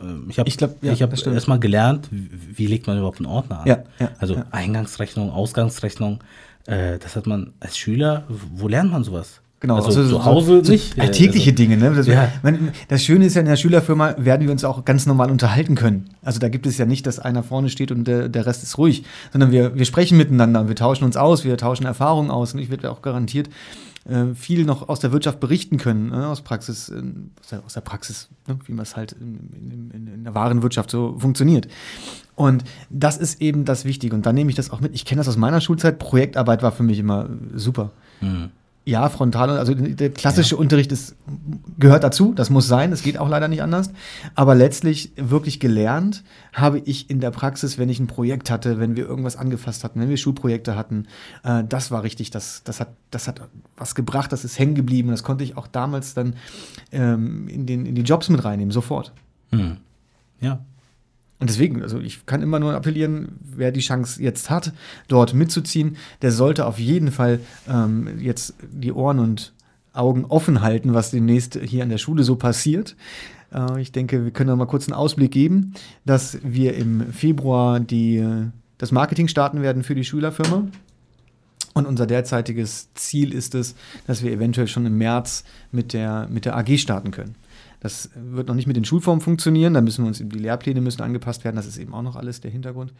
Ähm, 0.00 0.26
Ich 0.28 0.38
habe 0.38 0.48
Ich 0.48 0.56
glaub, 0.56 0.82
ja, 0.82 0.92
ich 0.92 1.02
hab 1.02 1.12
erstmal 1.12 1.58
gelernt, 1.60 2.08
wie, 2.10 2.66
legt 2.66 2.86
man 2.86 2.96
überhaupt 2.98 3.18
einen 3.18 3.26
Ordner 3.26 3.60
an. 3.60 3.66
Ja, 3.66 3.78
ja, 3.98 4.10
also. 4.18 4.36
Eingangsrechnung, 4.50 5.30
Ausgangsrechnung, 5.30 6.20
äh, 6.66 6.98
das 6.98 7.16
hat 7.16 7.26
man 7.26 7.52
als 7.60 7.76
Schüler, 7.78 8.24
wo 8.28 8.68
lernt 8.68 8.90
man 8.92 9.04
sowas? 9.04 9.40
Genau, 9.58 9.76
also, 9.76 9.86
also 9.88 10.04
so- 10.04 10.16
zu 10.18 10.24
Hause 10.26 10.62
so 10.64 10.70
nicht. 10.72 11.00
Alltägliche 11.00 11.50
also, 11.50 11.56
Dinge, 11.62 11.78
ne? 11.78 11.90
Das, 11.94 12.06
Ja. 12.06 12.30
man, 12.42 12.72
das 12.88 13.02
Schöne 13.02 13.24
ist 13.24 13.34
ja, 13.34 13.40
in 13.40 13.46
der 13.46 13.56
Schülerfirma 13.56 14.14
werden 14.18 14.44
wir 14.46 14.52
uns 14.52 14.64
auch 14.64 14.84
ganz 14.84 15.06
normal 15.06 15.30
unterhalten 15.30 15.74
können. 15.76 16.10
Also 16.22 16.38
da 16.40 16.50
gibt 16.50 16.66
es 16.66 16.76
ja 16.76 16.84
nicht, 16.84 17.06
dass 17.06 17.18
einer 17.18 17.42
vorne 17.42 17.70
steht 17.70 17.90
und 17.90 18.04
der, 18.04 18.28
der 18.28 18.44
Rest 18.44 18.62
ist 18.62 18.76
ruhig, 18.76 19.04
sondern 19.32 19.52
wir, 19.52 19.74
wir 19.74 19.86
sprechen 19.86 20.18
miteinander, 20.18 20.68
wir 20.68 20.76
tauschen 20.76 21.04
uns 21.04 21.16
aus, 21.16 21.44
wir 21.44 21.56
tauschen 21.56 21.86
Erfahrungen 21.86 22.30
aus 22.30 22.52
und 22.52 22.60
ich 22.60 22.68
werde 22.68 22.90
auch 22.90 23.00
garantiert 23.00 23.48
äh, 24.08 24.34
viel 24.34 24.64
noch 24.64 24.88
aus 24.88 25.00
der 25.00 25.12
Wirtschaft 25.12 25.40
berichten 25.40 25.78
können, 25.78 26.10
ne? 26.10 26.28
aus 26.28 26.42
Praxis, 26.42 26.88
äh, 26.88 27.02
aus, 27.40 27.48
der, 27.48 27.64
aus 27.64 27.74
der 27.74 27.80
Praxis, 27.80 28.28
ne? 28.46 28.58
wie 28.64 28.72
man 28.72 28.82
es 28.82 28.96
halt 28.96 29.12
in, 29.12 29.90
in, 29.92 30.08
in, 30.08 30.24
der 30.24 30.34
wahren 30.34 30.62
Wirtschaft 30.62 30.90
so 30.90 31.16
funktioniert. 31.18 31.68
Und 32.34 32.64
das 32.90 33.16
ist 33.16 33.40
eben 33.40 33.64
das 33.64 33.84
Wichtige. 33.84 34.14
Und 34.14 34.26
dann 34.26 34.34
nehme 34.34 34.50
ich 34.50 34.56
das 34.56 34.70
auch 34.70 34.80
mit. 34.80 34.94
Ich 34.94 35.04
kenne 35.04 35.20
das 35.20 35.28
aus 35.28 35.36
meiner 35.36 35.60
Schulzeit. 35.60 35.98
Projektarbeit 35.98 36.62
war 36.62 36.72
für 36.72 36.82
mich 36.82 36.98
immer 36.98 37.28
super. 37.54 37.92
Hm. 38.20 38.50
Ja, 38.88 39.08
frontal, 39.08 39.50
also 39.50 39.74
der 39.74 40.10
klassische 40.10 40.56
Unterricht 40.56 40.92
ist, 40.92 41.16
gehört 41.76 42.04
dazu, 42.04 42.32
das 42.32 42.50
muss 42.50 42.68
sein, 42.68 42.92
das 42.92 43.02
geht 43.02 43.18
auch 43.18 43.28
leider 43.28 43.48
nicht 43.48 43.60
anders. 43.60 43.90
Aber 44.36 44.54
letztlich 44.54 45.10
wirklich 45.16 45.58
gelernt 45.58 46.22
habe 46.52 46.78
ich 46.78 47.10
in 47.10 47.18
der 47.18 47.32
Praxis, 47.32 47.78
wenn 47.78 47.88
ich 47.88 47.98
ein 47.98 48.06
Projekt 48.06 48.48
hatte, 48.48 48.78
wenn 48.78 48.94
wir 48.94 49.04
irgendwas 49.04 49.34
angefasst 49.34 49.82
hatten, 49.82 49.98
wenn 50.00 50.08
wir 50.08 50.16
Schulprojekte 50.16 50.76
hatten, 50.76 51.08
äh, 51.42 51.64
das 51.68 51.90
war 51.90 52.04
richtig, 52.04 52.30
das, 52.30 52.62
das, 52.62 52.78
hat, 52.78 52.90
das 53.10 53.26
hat 53.26 53.40
was 53.76 53.96
gebracht, 53.96 54.30
das 54.30 54.44
ist 54.44 54.56
hängen 54.56 54.76
geblieben. 54.76 55.10
Das 55.10 55.24
konnte 55.24 55.42
ich 55.42 55.56
auch 55.56 55.66
damals 55.66 56.14
dann 56.14 56.34
ähm, 56.92 57.48
in, 57.48 57.66
den, 57.66 57.86
in 57.86 57.96
die 57.96 58.02
Jobs 58.02 58.28
mit 58.28 58.44
reinnehmen, 58.44 58.70
sofort. 58.70 59.12
Hm. 59.50 59.78
Ja. 60.40 60.60
Und 61.38 61.50
deswegen, 61.50 61.82
also 61.82 61.98
ich 61.98 62.24
kann 62.24 62.42
immer 62.42 62.58
nur 62.58 62.74
appellieren, 62.74 63.38
wer 63.40 63.70
die 63.70 63.80
Chance 63.80 64.22
jetzt 64.22 64.48
hat, 64.48 64.72
dort 65.08 65.34
mitzuziehen, 65.34 65.96
der 66.22 66.32
sollte 66.32 66.66
auf 66.66 66.78
jeden 66.78 67.12
Fall 67.12 67.40
ähm, 67.68 68.18
jetzt 68.18 68.54
die 68.62 68.92
Ohren 68.92 69.18
und 69.18 69.52
Augen 69.92 70.24
offen 70.24 70.62
halten, 70.62 70.94
was 70.94 71.10
demnächst 71.10 71.58
hier 71.62 71.82
an 71.82 71.88
der 71.88 71.98
Schule 71.98 72.22
so 72.22 72.36
passiert. 72.36 72.96
Äh, 73.52 73.80
ich 73.80 73.92
denke, 73.92 74.24
wir 74.24 74.30
können 74.30 74.48
da 74.48 74.56
mal 74.56 74.66
kurz 74.66 74.86
einen 74.88 74.94
Ausblick 74.94 75.32
geben, 75.32 75.74
dass 76.04 76.38
wir 76.42 76.74
im 76.74 77.12
Februar 77.12 77.80
die, 77.80 78.18
äh, 78.18 78.46
das 78.78 78.92
Marketing 78.92 79.28
starten 79.28 79.62
werden 79.62 79.82
für 79.82 79.94
die 79.94 80.04
Schülerfirma. 80.04 80.68
Und 81.74 81.86
unser 81.86 82.06
derzeitiges 82.06 82.88
Ziel 82.94 83.34
ist 83.34 83.54
es, 83.54 83.74
dass 84.06 84.22
wir 84.22 84.32
eventuell 84.32 84.66
schon 84.66 84.86
im 84.86 84.96
März 84.96 85.44
mit 85.72 85.92
der, 85.92 86.26
mit 86.30 86.46
der 86.46 86.56
AG 86.56 86.78
starten 86.78 87.10
können. 87.10 87.34
Das 87.86 88.10
wird 88.16 88.48
noch 88.48 88.56
nicht 88.56 88.66
mit 88.66 88.76
den 88.76 88.84
Schulformen 88.84 89.20
funktionieren, 89.20 89.72
da 89.72 89.80
müssen 89.80 90.02
wir 90.02 90.08
uns, 90.08 90.18
die 90.18 90.38
Lehrpläne 90.38 90.80
müssen 90.80 91.02
angepasst 91.02 91.44
werden, 91.44 91.54
das 91.54 91.66
ist 91.66 91.78
eben 91.78 91.94
auch 91.94 92.02
noch 92.02 92.16
alles 92.16 92.40
der 92.40 92.50
Hintergrund. 92.50 92.92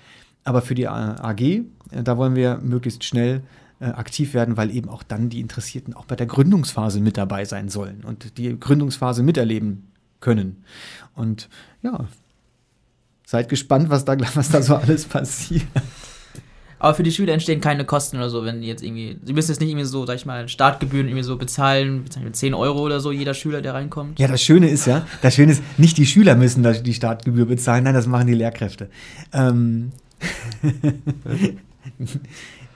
Aber 0.45 0.63
für 0.63 0.77
die 0.77 0.87
AG, 0.87 1.41
äh, 1.41 1.65
da 2.05 2.17
wollen 2.17 2.37
wir 2.37 2.59
möglichst 2.59 3.03
schnell 3.03 3.43
äh, 3.81 3.87
aktiv 3.87 4.33
werden, 4.33 4.57
weil 4.57 4.71
eben 4.71 4.89
auch 4.89 5.03
dann 5.03 5.29
die 5.29 5.41
Interessierten 5.41 5.93
auch 5.93 6.05
bei 6.05 6.15
der 6.15 6.29
Gründungsphase 6.29 7.01
mit 7.01 7.17
dabei 7.17 7.45
sein 7.47 7.69
sollen 7.69 8.05
und 8.05 8.39
die 8.39 8.61
Gründungsphase 8.61 9.25
miterleben 9.25 9.89
können. 10.21 10.63
Und 11.17 11.49
ja, 11.83 12.07
seid 13.25 13.49
gespannt, 13.49 13.91
was 13.91 14.05
da, 14.05 14.17
was 14.35 14.51
da 14.51 14.63
so 14.63 14.77
alles 14.77 15.05
passiert. 15.05 15.67
Aber 16.79 16.95
für 16.95 17.03
die 17.03 17.11
Schüler 17.11 17.33
entstehen 17.33 17.61
keine 17.61 17.85
Kosten 17.85 18.17
oder 18.19 18.29
so, 18.29 18.45
wenn 18.45 18.61
die 18.61 18.67
jetzt 18.69 18.83
irgendwie. 18.83 19.19
Sie 19.25 19.33
müssen 19.33 19.51
jetzt 19.51 19.61
nicht 19.61 19.71
irgendwie 19.71 19.87
so, 19.87 20.05
sag 20.05 20.17
ich 20.17 20.27
mal, 20.27 20.49
Startgebühren 20.49 21.09
irgendwie 21.09 21.23
so 21.23 21.37
bezahlen, 21.37 22.05
bezahlen 22.05 22.33
10 22.33 22.55
Euro 22.55 22.81
oder 22.81 23.01
so, 23.01 23.13
jeder 23.13 23.35
Schüler, 23.35 23.63
der 23.63 23.75
reinkommt. 23.75 24.19
Ja, 24.19 24.29
das 24.29 24.43
Schöne 24.43 24.69
ist 24.69 24.87
ja, 24.87 25.07
das 25.23 25.35
Schöne 25.35 25.53
ist, 25.53 25.63
nicht 25.79 25.97
die 25.97 26.07
Schüler 26.07 26.35
müssen 26.35 26.67
die 26.83 26.95
Startgebühr 26.95 27.47
bezahlen, 27.47 27.85
nein, 27.85 27.95
das 27.95 28.07
machen 28.07 28.27
die 28.27 28.35
Lehrkräfte. 28.35 28.91
Ähm 29.33 29.93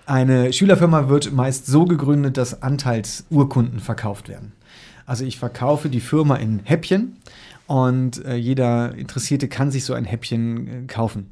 Eine 0.07 0.53
Schülerfirma 0.53 1.09
wird 1.09 1.33
meist 1.33 1.67
so 1.67 1.85
gegründet, 1.85 2.37
dass 2.37 2.63
Anteilsurkunden 2.63 3.79
verkauft 3.79 4.29
werden. 4.29 4.53
Also 5.07 5.25
ich 5.25 5.39
verkaufe 5.39 5.89
die 5.89 6.01
Firma 6.01 6.37
in 6.37 6.61
Häppchen 6.65 7.17
und 7.67 8.25
äh, 8.25 8.35
jeder 8.35 8.95
Interessierte 8.97 9.47
kann 9.47 9.71
sich 9.71 9.85
so 9.85 9.95
ein 9.95 10.05
Häppchen 10.05 10.67
äh, 10.67 10.87
kaufen. 10.89 11.31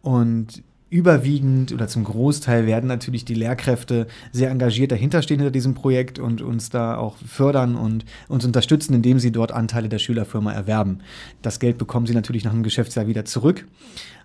Und 0.00 0.62
überwiegend 0.90 1.72
oder 1.72 1.88
zum 1.88 2.04
Großteil 2.04 2.66
werden 2.66 2.86
natürlich 2.86 3.24
die 3.24 3.34
Lehrkräfte 3.34 4.06
sehr 4.32 4.50
engagiert 4.50 4.92
dahinterstehen 4.92 5.40
hinter 5.40 5.50
diesem 5.50 5.74
Projekt 5.74 6.18
und 6.18 6.40
uns 6.40 6.70
da 6.70 6.96
auch 6.96 7.16
fördern 7.16 7.74
und 7.74 8.04
uns 8.28 8.44
unterstützen, 8.44 8.94
indem 8.94 9.18
sie 9.18 9.32
dort 9.32 9.50
Anteile 9.50 9.88
der 9.88 9.98
Schülerfirma 9.98 10.52
erwerben. 10.52 10.98
Das 11.42 11.58
Geld 11.58 11.78
bekommen 11.78 12.06
sie 12.06 12.14
natürlich 12.14 12.44
nach 12.44 12.52
einem 12.52 12.62
Geschäftsjahr 12.62 13.06
wieder 13.06 13.24
zurück. 13.24 13.66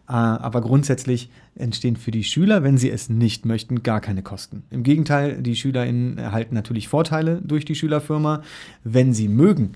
Äh, 0.07 0.13
Aber 0.13 0.61
grundsätzlich 0.61 1.29
entstehen 1.55 1.95
für 1.95 2.11
die 2.11 2.23
Schüler, 2.23 2.63
wenn 2.63 2.77
sie 2.77 2.89
es 2.89 3.09
nicht 3.09 3.45
möchten, 3.45 3.83
gar 3.83 4.01
keine 4.01 4.23
Kosten. 4.23 4.63
Im 4.71 4.83
Gegenteil, 4.83 5.41
die 5.41 5.55
SchülerInnen 5.55 6.17
erhalten 6.17 6.55
natürlich 6.55 6.87
Vorteile 6.87 7.41
durch 7.43 7.65
die 7.65 7.75
Schülerfirma. 7.75 8.43
Wenn 8.83 9.13
sie 9.13 9.27
mögen, 9.27 9.73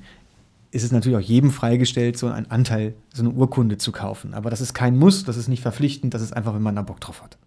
ist 0.74 0.84
es 0.84 0.92
natürlich 0.92 1.18
auch 1.18 1.30
jedem 1.30 1.52
freigestellt, 1.52 2.18
so 2.18 2.28
einen 2.28 2.50
Anteil, 2.50 2.96
so 3.14 3.22
eine 3.22 3.30
Urkunde 3.30 3.78
zu 3.78 3.92
kaufen. 3.92 4.34
Aber 4.34 4.50
das 4.50 4.60
ist 4.60 4.74
kein 4.74 4.98
Muss, 4.98 5.24
das 5.24 5.38
ist 5.38 5.48
nicht 5.48 5.62
verpflichtend, 5.62 6.16
das 6.16 6.24
ist 6.24 6.34
einfach, 6.34 6.56
wenn 6.56 6.64
man 6.64 6.76
da 6.76 6.82
Bock 6.82 7.00
drauf 7.00 7.22
hat. 7.22 7.38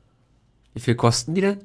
Wie 0.75 0.81
viel 0.81 0.95
kosten 0.95 1.35
die 1.35 1.41
denn? 1.41 1.59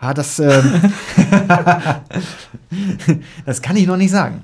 Ah, 0.00 0.14
das, 0.14 0.38
ähm, 0.38 0.92
das 3.44 3.60
kann 3.60 3.76
ich 3.76 3.86
noch 3.86 3.98
nicht 3.98 4.10
sagen. 4.10 4.42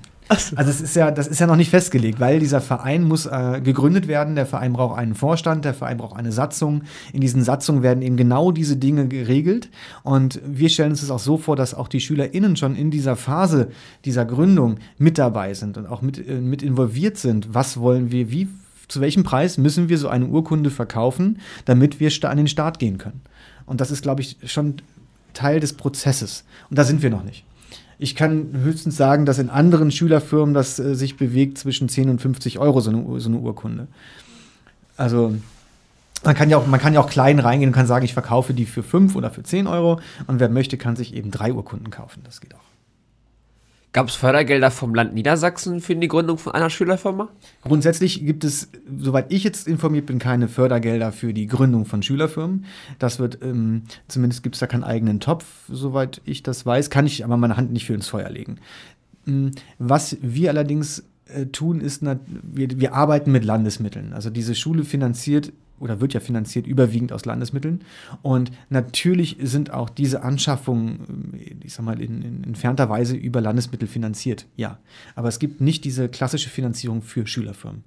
Also 0.57 0.71
es 0.71 0.81
ist 0.81 0.97
ja, 0.97 1.11
das 1.11 1.27
ist 1.27 1.41
ja 1.41 1.47
noch 1.47 1.57
nicht 1.57 1.71
festgelegt, 1.71 2.21
weil 2.21 2.41
dieser 2.41 2.61
Verein 2.61 3.05
muss 3.05 3.27
äh, 3.27 3.61
gegründet 3.63 4.09
werden. 4.09 4.35
Der 4.35 4.47
Verein 4.47 4.73
braucht 4.73 4.99
einen 4.99 5.15
Vorstand, 5.15 5.65
der 5.65 5.75
Verein 5.75 5.99
braucht 5.99 6.17
eine 6.17 6.33
Satzung. 6.33 6.83
In 7.13 7.21
diesen 7.21 7.43
Satzungen 7.43 7.83
werden 7.83 8.03
eben 8.03 8.17
genau 8.17 8.53
diese 8.53 8.77
Dinge 8.77 9.09
geregelt. 9.09 9.71
Und 10.03 10.41
wir 10.45 10.69
stellen 10.69 10.91
uns 10.91 11.01
das 11.01 11.11
auch 11.11 11.19
so 11.19 11.37
vor, 11.37 11.57
dass 11.57 11.75
auch 11.75 11.89
die 11.89 12.01
SchülerInnen 12.01 12.57
schon 12.57 12.77
in 12.77 12.91
dieser 12.91 13.17
Phase 13.17 13.69
dieser 14.05 14.25
Gründung 14.25 14.77
mit 14.99 15.19
dabei 15.19 15.55
sind 15.55 15.77
und 15.77 15.87
auch 15.87 16.03
mit, 16.03 16.27
äh, 16.27 16.41
mit 16.41 16.63
involviert 16.63 17.19
sind. 17.19 17.55
Was 17.55 17.79
wollen 17.79 18.11
wir, 18.11 18.31
wie 18.31 18.49
zu 18.89 19.01
welchem 19.01 19.25
Preis 19.25 19.57
müssen 19.59 19.89
wir 19.89 19.97
so 19.97 20.09
eine 20.09 20.27
Urkunde 20.27 20.71
verkaufen, 20.71 21.41
damit 21.65 21.99
wir 21.99 22.11
an 22.29 22.37
den 22.37 22.47
Start 22.47 22.79
gehen 22.79 22.99
können. 22.99 23.23
Und 23.65 23.81
das 23.81 23.91
ist, 23.91 24.03
glaube 24.03 24.21
ich, 24.21 24.37
schon 24.45 24.77
Teil 25.33 25.61
des 25.61 25.73
Prozesses. 25.73 26.45
Und 26.69 26.79
da 26.79 26.85
sind 26.85 27.03
wir 27.03 27.09
noch 27.09 27.25
nicht. 27.25 27.45
Ich 28.03 28.17
kann 28.17 28.49
höchstens 28.65 28.97
sagen, 28.97 29.27
dass 29.27 29.39
in 29.39 29.49
anderen 29.49 29.93
Schülerfirmen 29.93 30.55
das 30.55 30.81
äh, 30.81 30.97
sich 30.97 31.17
bewegt 31.17 31.57
zwischen 31.57 31.89
10 31.89 32.09
und 32.11 32.21
50 32.21 32.59
Euro 32.59 32.81
so 32.81 32.91
eine, 32.91 33.21
so 33.21 33.29
eine 33.29 33.39
Urkunde. 33.39 33.87
Also 34.97 35.37
man 36.25 36.35
kann, 36.35 36.51
ja 36.51 36.57
auch, 36.57 36.67
man 36.67 36.81
kann 36.81 36.95
ja 36.95 37.01
auch 37.01 37.09
klein 37.09 37.39
reingehen 37.39 37.69
und 37.69 37.75
kann 37.75 37.87
sagen, 37.87 38.05
ich 38.05 38.13
verkaufe 38.13 38.55
die 38.55 38.67
für 38.67 38.83
5 38.83 39.15
oder 39.15 39.31
für 39.31 39.45
10 39.45 39.69
Euro. 39.69 40.01
Und 40.27 40.41
wer 40.41 40.49
möchte, 40.49 40.79
kann 40.79 40.97
sich 40.97 41.15
eben 41.15 41.31
drei 41.31 41.53
Urkunden 41.53 41.91
kaufen. 41.91 42.23
Das 42.25 42.41
geht 42.41 42.57
auch. 42.57 42.72
Gab 43.93 44.09
es 44.09 44.15
Fördergelder 44.15 44.71
vom 44.71 44.95
Land 44.95 45.13
Niedersachsen 45.13 45.83
für 45.83 45.95
die 45.95 46.09
Gründung 46.09 46.39
von 46.39 46.55
einer 46.55 46.71
Schülerfirma? 46.71 47.29
Grundsätzlich 47.61 48.25
gibt 48.25 48.43
es, 48.43 48.71
soweit 48.99 49.31
ich 49.31 49.45
jetzt 49.45 49.69
informiert 49.69 50.07
bin, 50.07 50.19
keine 50.19 50.49
Fördergelder 50.49 51.13
für 51.13 51.35
die 51.35 51.47
Gründung 51.47 51.85
von 51.85 52.03
Schülerfirmen. 52.03 52.65
Das 52.99 53.19
wird, 53.19 53.43
ähm, 53.43 53.83
zumindest 54.09 54.43
gibt 54.43 54.57
es 54.57 54.61
da 54.61 54.67
keinen 54.67 54.85
eigenen 54.85 55.21
Topf, 55.21 55.45
soweit 55.69 56.23
ich 56.25 56.43
das 56.43 56.65
weiß, 56.65 56.89
kann 56.89 57.05
ich 57.05 57.23
aber 57.23 57.37
meine 57.37 57.59
Hand 57.59 57.71
nicht 57.71 57.85
für 57.85 57.93
ins 57.93 58.09
Feuer 58.09 58.31
legen. 58.31 58.61
Mm, 59.27 59.49
Was 59.79 60.17
wir 60.23 60.49
allerdings 60.49 61.05
äh, 61.27 61.47
tun, 61.47 61.83
ist, 61.83 62.03
wir, 62.03 62.81
wir 62.81 62.95
arbeiten 62.95 63.31
mit 63.31 63.45
Landesmitteln. 63.45 64.15
Also 64.15 64.31
diese 64.31 64.55
Schule 64.55 64.85
finanziert 64.85 65.53
oder 65.83 66.01
wird 66.01 66.15
ja 66.15 66.21
finanziert 66.21 66.67
überwiegend 66.67 67.13
aus 67.13 67.25
Landesmitteln. 67.25 67.83
Und 68.23 68.53
natürlich 68.71 69.37
sind 69.41 69.73
auch 69.73 69.91
diese 69.91 70.23
Anschaffungen, 70.23 71.35
äh, 71.39 71.55
ich 71.65 71.75
sag 71.75 71.85
mal, 71.85 72.01
in, 72.01 72.23
in 72.23 72.45
entfernter 72.45 72.89
Weise 72.89 73.17
über 73.17 73.41
Landesmittel 73.41 73.89
finanziert. 73.89 74.47
Ja. 74.57 74.79
Aber 75.17 75.29
es 75.29 75.39
gibt 75.39 75.61
nicht 75.61 75.85
diese 75.85 76.09
klassische 76.09 76.49
Finanzierung 76.49 77.03
für 77.03 77.27
Schülerfirmen. 77.27 77.85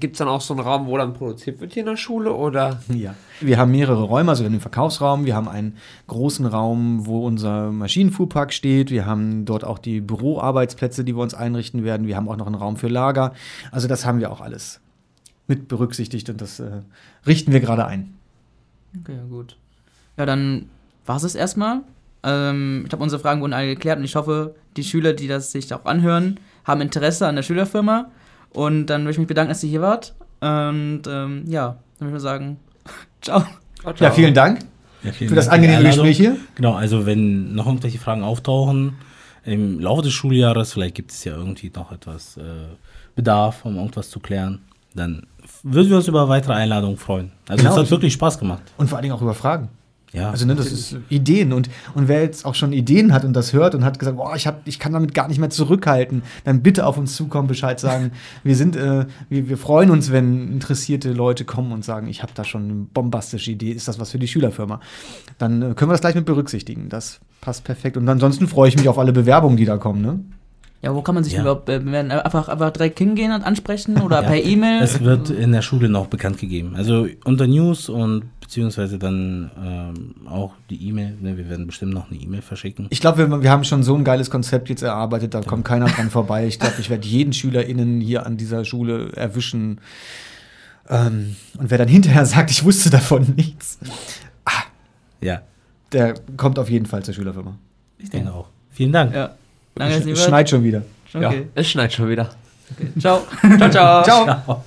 Gibt 0.00 0.14
es 0.14 0.18
dann 0.18 0.28
auch 0.28 0.40
so 0.40 0.54
einen 0.54 0.62
Raum, 0.62 0.86
wo 0.86 0.96
dann 0.96 1.12
produziert 1.12 1.60
wird 1.60 1.74
hier 1.74 1.82
in 1.82 1.86
der 1.86 1.96
Schule? 1.96 2.32
Oder? 2.32 2.80
Ja. 2.88 3.14
Wir 3.40 3.58
haben 3.58 3.70
mehrere 3.70 4.02
Räume, 4.02 4.30
also 4.30 4.42
wir 4.42 4.46
haben 4.46 4.54
den 4.54 4.60
Verkaufsraum, 4.60 5.26
wir 5.26 5.36
haben 5.36 5.48
einen 5.48 5.76
großen 6.06 6.46
Raum, 6.46 7.06
wo 7.06 7.26
unser 7.26 7.70
Maschinenfuhrpark 7.70 8.52
steht, 8.52 8.90
wir 8.90 9.04
haben 9.04 9.44
dort 9.44 9.64
auch 9.64 9.78
die 9.78 10.00
Büroarbeitsplätze, 10.00 11.04
die 11.04 11.14
wir 11.14 11.22
uns 11.22 11.34
einrichten 11.34 11.84
werden, 11.84 12.06
wir 12.06 12.16
haben 12.16 12.28
auch 12.28 12.38
noch 12.38 12.46
einen 12.46 12.56
Raum 12.56 12.78
für 12.78 12.88
Lager. 12.88 13.34
Also 13.70 13.86
das 13.86 14.06
haben 14.06 14.18
wir 14.18 14.32
auch 14.32 14.40
alles 14.40 14.80
mit 15.46 15.68
berücksichtigt 15.68 16.28
und 16.30 16.40
das 16.40 16.60
äh, 16.60 16.82
richten 17.26 17.52
wir 17.52 17.60
gerade 17.60 17.86
ein. 17.86 18.14
Okay, 19.00 19.16
ja, 19.16 19.24
gut. 19.28 19.56
Ja, 20.16 20.26
dann 20.26 20.68
war 21.06 21.16
es 21.16 21.34
erstmal. 21.34 21.80
Ähm, 22.22 22.82
ich 22.84 22.88
glaube, 22.88 23.02
unsere 23.02 23.20
Fragen 23.20 23.40
wurden 23.40 23.52
alle 23.52 23.68
geklärt 23.68 23.98
und 23.98 24.04
ich 24.04 24.14
hoffe, 24.14 24.54
die 24.76 24.84
Schüler, 24.84 25.12
die 25.12 25.28
das 25.28 25.52
sich 25.52 25.72
auch 25.74 25.84
anhören, 25.84 26.38
haben 26.64 26.80
Interesse 26.80 27.26
an 27.26 27.36
der 27.36 27.42
Schülerfirma. 27.42 28.10
Und 28.50 28.86
dann 28.86 29.04
möchte 29.04 29.16
ich 29.16 29.18
mich 29.20 29.28
bedanken, 29.28 29.50
dass 29.50 29.62
ihr 29.64 29.70
hier 29.70 29.80
wart. 29.80 30.14
Und 30.40 31.02
ähm, 31.06 31.44
ja, 31.46 31.78
dann 31.98 32.08
würde 32.08 32.08
ich 32.08 32.12
mal 32.12 32.20
sagen, 32.20 32.58
ciao. 33.22 33.44
Ja, 33.98 34.10
vielen 34.12 34.34
Dank 34.34 34.60
Ja, 35.02 35.10
vielen 35.10 35.30
für 35.30 35.34
das 35.34 35.48
Dank 35.48 35.62
für 35.62 35.68
die 35.68 35.74
angenehme. 35.74 35.94
Gespräch 35.94 36.16
hier. 36.16 36.36
Genau, 36.54 36.74
also 36.74 37.04
wenn 37.06 37.54
noch 37.54 37.66
irgendwelche 37.66 37.98
Fragen 37.98 38.22
auftauchen 38.22 38.94
im 39.44 39.80
Laufe 39.80 40.02
des 40.02 40.12
Schuljahres, 40.12 40.74
vielleicht 40.74 40.94
gibt 40.94 41.10
es 41.10 41.24
ja 41.24 41.34
irgendwie 41.34 41.72
noch 41.74 41.90
etwas 41.90 42.36
äh, 42.36 42.42
Bedarf, 43.16 43.64
um 43.64 43.76
irgendwas 43.76 44.08
zu 44.08 44.20
klären, 44.20 44.60
dann 44.94 45.26
würden 45.62 45.90
wir 45.90 45.96
uns 45.96 46.08
über 46.08 46.28
weitere 46.28 46.54
Einladungen 46.54 46.96
freuen. 46.96 47.32
Also 47.48 47.62
Genau. 47.62 47.74
es 47.76 47.82
hat 47.82 47.90
wirklich 47.90 48.12
Spaß 48.12 48.38
gemacht. 48.38 48.62
Und 48.76 48.88
vor 48.88 48.98
allen 48.98 49.02
Dingen 49.02 49.14
auch 49.14 49.22
über 49.22 49.34
Fragen. 49.34 49.68
Ja, 50.12 50.30
Also 50.30 50.44
ne, 50.44 50.54
das 50.54 50.70
ist 50.70 50.96
Ideen 51.08 51.54
und, 51.54 51.70
und 51.94 52.06
wer 52.06 52.20
jetzt 52.20 52.44
auch 52.44 52.54
schon 52.54 52.74
Ideen 52.74 53.14
hat 53.14 53.24
und 53.24 53.32
das 53.32 53.54
hört 53.54 53.74
und 53.74 53.82
hat 53.82 53.98
gesagt, 53.98 54.18
boah, 54.18 54.36
ich, 54.36 54.46
hab, 54.46 54.60
ich 54.66 54.78
kann 54.78 54.92
damit 54.92 55.14
gar 55.14 55.26
nicht 55.26 55.38
mehr 55.38 55.48
zurückhalten, 55.48 56.22
dann 56.44 56.62
bitte 56.62 56.84
auf 56.84 56.98
uns 56.98 57.16
zukommen, 57.16 57.48
Bescheid 57.48 57.80
sagen. 57.80 58.12
wir 58.44 58.54
sind, 58.54 58.76
äh, 58.76 59.06
wir, 59.30 59.48
wir 59.48 59.56
freuen 59.56 59.90
uns, 59.90 60.12
wenn 60.12 60.52
interessierte 60.52 61.12
Leute 61.12 61.46
kommen 61.46 61.72
und 61.72 61.82
sagen, 61.82 62.08
ich 62.08 62.22
habe 62.22 62.32
da 62.34 62.44
schon 62.44 62.64
eine 62.64 62.74
bombastische 62.92 63.52
Idee, 63.52 63.70
ist 63.72 63.88
das 63.88 63.98
was 63.98 64.10
für 64.10 64.18
die 64.18 64.28
Schülerfirma? 64.28 64.80
Dann 65.38 65.62
äh, 65.62 65.74
können 65.74 65.90
wir 65.90 65.94
das 65.94 66.02
gleich 66.02 66.14
mit 66.14 66.26
berücksichtigen. 66.26 66.90
Das 66.90 67.20
passt 67.40 67.64
perfekt. 67.64 67.96
Und 67.96 68.06
ansonsten 68.06 68.48
freue 68.48 68.68
ich 68.68 68.76
mich 68.76 68.90
auf 68.90 68.98
alle 68.98 69.14
Bewerbungen, 69.14 69.56
die 69.56 69.64
da 69.64 69.78
kommen. 69.78 70.02
Ne? 70.02 70.20
Ja, 70.82 70.92
wo 70.94 71.00
kann 71.02 71.14
man 71.14 71.22
sich 71.22 71.34
Ja. 71.34 71.42
überhaupt 71.42 71.68
äh, 71.68 71.78
bewerben? 71.78 72.10
Einfach, 72.10 72.48
einfach 72.48 72.70
direkt 72.72 72.98
hingehen 72.98 73.32
und 73.32 73.42
ansprechen 73.42 74.00
oder 74.02 74.16
Ja. 74.22 74.28
per 74.28 74.42
E-Mail? 74.42 74.82
Es 74.82 75.00
wird 75.00 75.30
in 75.30 75.52
der 75.52 75.62
Schule 75.62 75.88
noch 75.88 76.08
bekannt 76.08 76.38
gegeben. 76.38 76.74
Also 76.76 77.06
unter 77.24 77.46
News 77.46 77.88
und 77.88 78.24
beziehungsweise 78.40 78.98
dann 78.98 79.50
ähm, 79.64 80.26
auch 80.28 80.54
die 80.70 80.88
E-Mail. 80.88 81.16
Ne, 81.20 81.36
wir 81.38 81.48
werden 81.48 81.68
bestimmt 81.68 81.94
noch 81.94 82.10
eine 82.10 82.18
E-Mail 82.18 82.42
verschicken. 82.42 82.88
Ich 82.90 83.00
glaube, 83.00 83.18
wir, 83.30 83.42
wir 83.42 83.50
haben 83.50 83.62
schon 83.64 83.84
so 83.84 83.94
ein 83.94 84.02
geiles 84.02 84.28
Konzept 84.28 84.68
jetzt 84.70 84.82
erarbeitet, 84.82 85.34
da 85.34 85.40
kommt 85.40 85.64
keiner 85.64 85.86
dran 85.86 86.10
vorbei. 86.10 86.46
Ich 86.48 86.58
glaube, 86.58 86.74
ich 86.80 86.90
werde 86.90 87.06
jeden 87.06 87.32
SchülerInnen 87.32 88.00
hier 88.00 88.26
an 88.26 88.36
dieser 88.36 88.64
Schule 88.64 89.12
erwischen. 89.14 89.80
Ähm, 90.88 91.36
und 91.58 91.70
wer 91.70 91.78
dann 91.78 91.88
hinterher 91.88 92.26
sagt, 92.26 92.50
ich 92.50 92.64
wusste 92.64 92.90
davon 92.90 93.32
nichts, 93.36 93.78
Ja, 95.22 95.42
der 95.92 96.14
kommt 96.36 96.58
auf 96.58 96.68
jeden 96.68 96.86
Fall 96.86 97.04
zur 97.04 97.14
Schülerfirma. 97.14 97.56
ich 97.98 98.10
denke 98.10 98.32
auch. 98.34 98.48
Vielen 98.72 98.90
Dank. 98.92 99.14
ja. 99.14 99.30
Ihr 99.78 100.12
Es 100.12 100.24
schneit 100.24 100.48
schon 100.50 100.62
wieder. 100.64 100.82
Ja, 101.12 101.28
Okay. 101.28 101.46
es 101.54 101.68
schneit 101.70 101.92
schon 101.92 102.08
wieder. 102.08 102.30
Ciao. 102.98 103.22
Ciao, 103.58 103.70
ciao. 103.70 104.02
Ciao. 104.04 104.62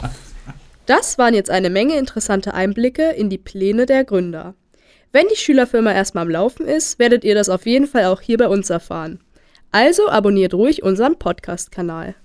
Das 0.85 1.17
waren 1.17 1.33
jetzt 1.33 1.49
eine 1.49 1.69
Menge 1.71 1.97
interessante 1.97 2.53
Einblicke 2.53 3.09
in 3.11 3.29
die 3.29 3.39
Pläne 3.39 3.85
der 3.87 4.03
Gründer. 4.03 4.53
Wenn 5.11 5.25
die 5.31 5.37
Schülerfirma 5.37 5.91
erstmal 5.91 6.23
am 6.23 6.29
Laufen 6.29 6.67
ist, 6.67 6.99
werdet 6.99 7.23
ihr 7.23 7.33
das 7.35 7.49
auf 7.49 7.65
jeden 7.65 7.87
Fall 7.87 8.05
auch 8.05 8.21
hier 8.21 8.37
bei 8.37 8.47
uns 8.47 8.69
erfahren. 8.69 9.19
Also 9.71 10.09
abonniert 10.09 10.53
ruhig 10.53 10.83
unseren 10.83 11.17
Podcast-Kanal. 11.17 12.15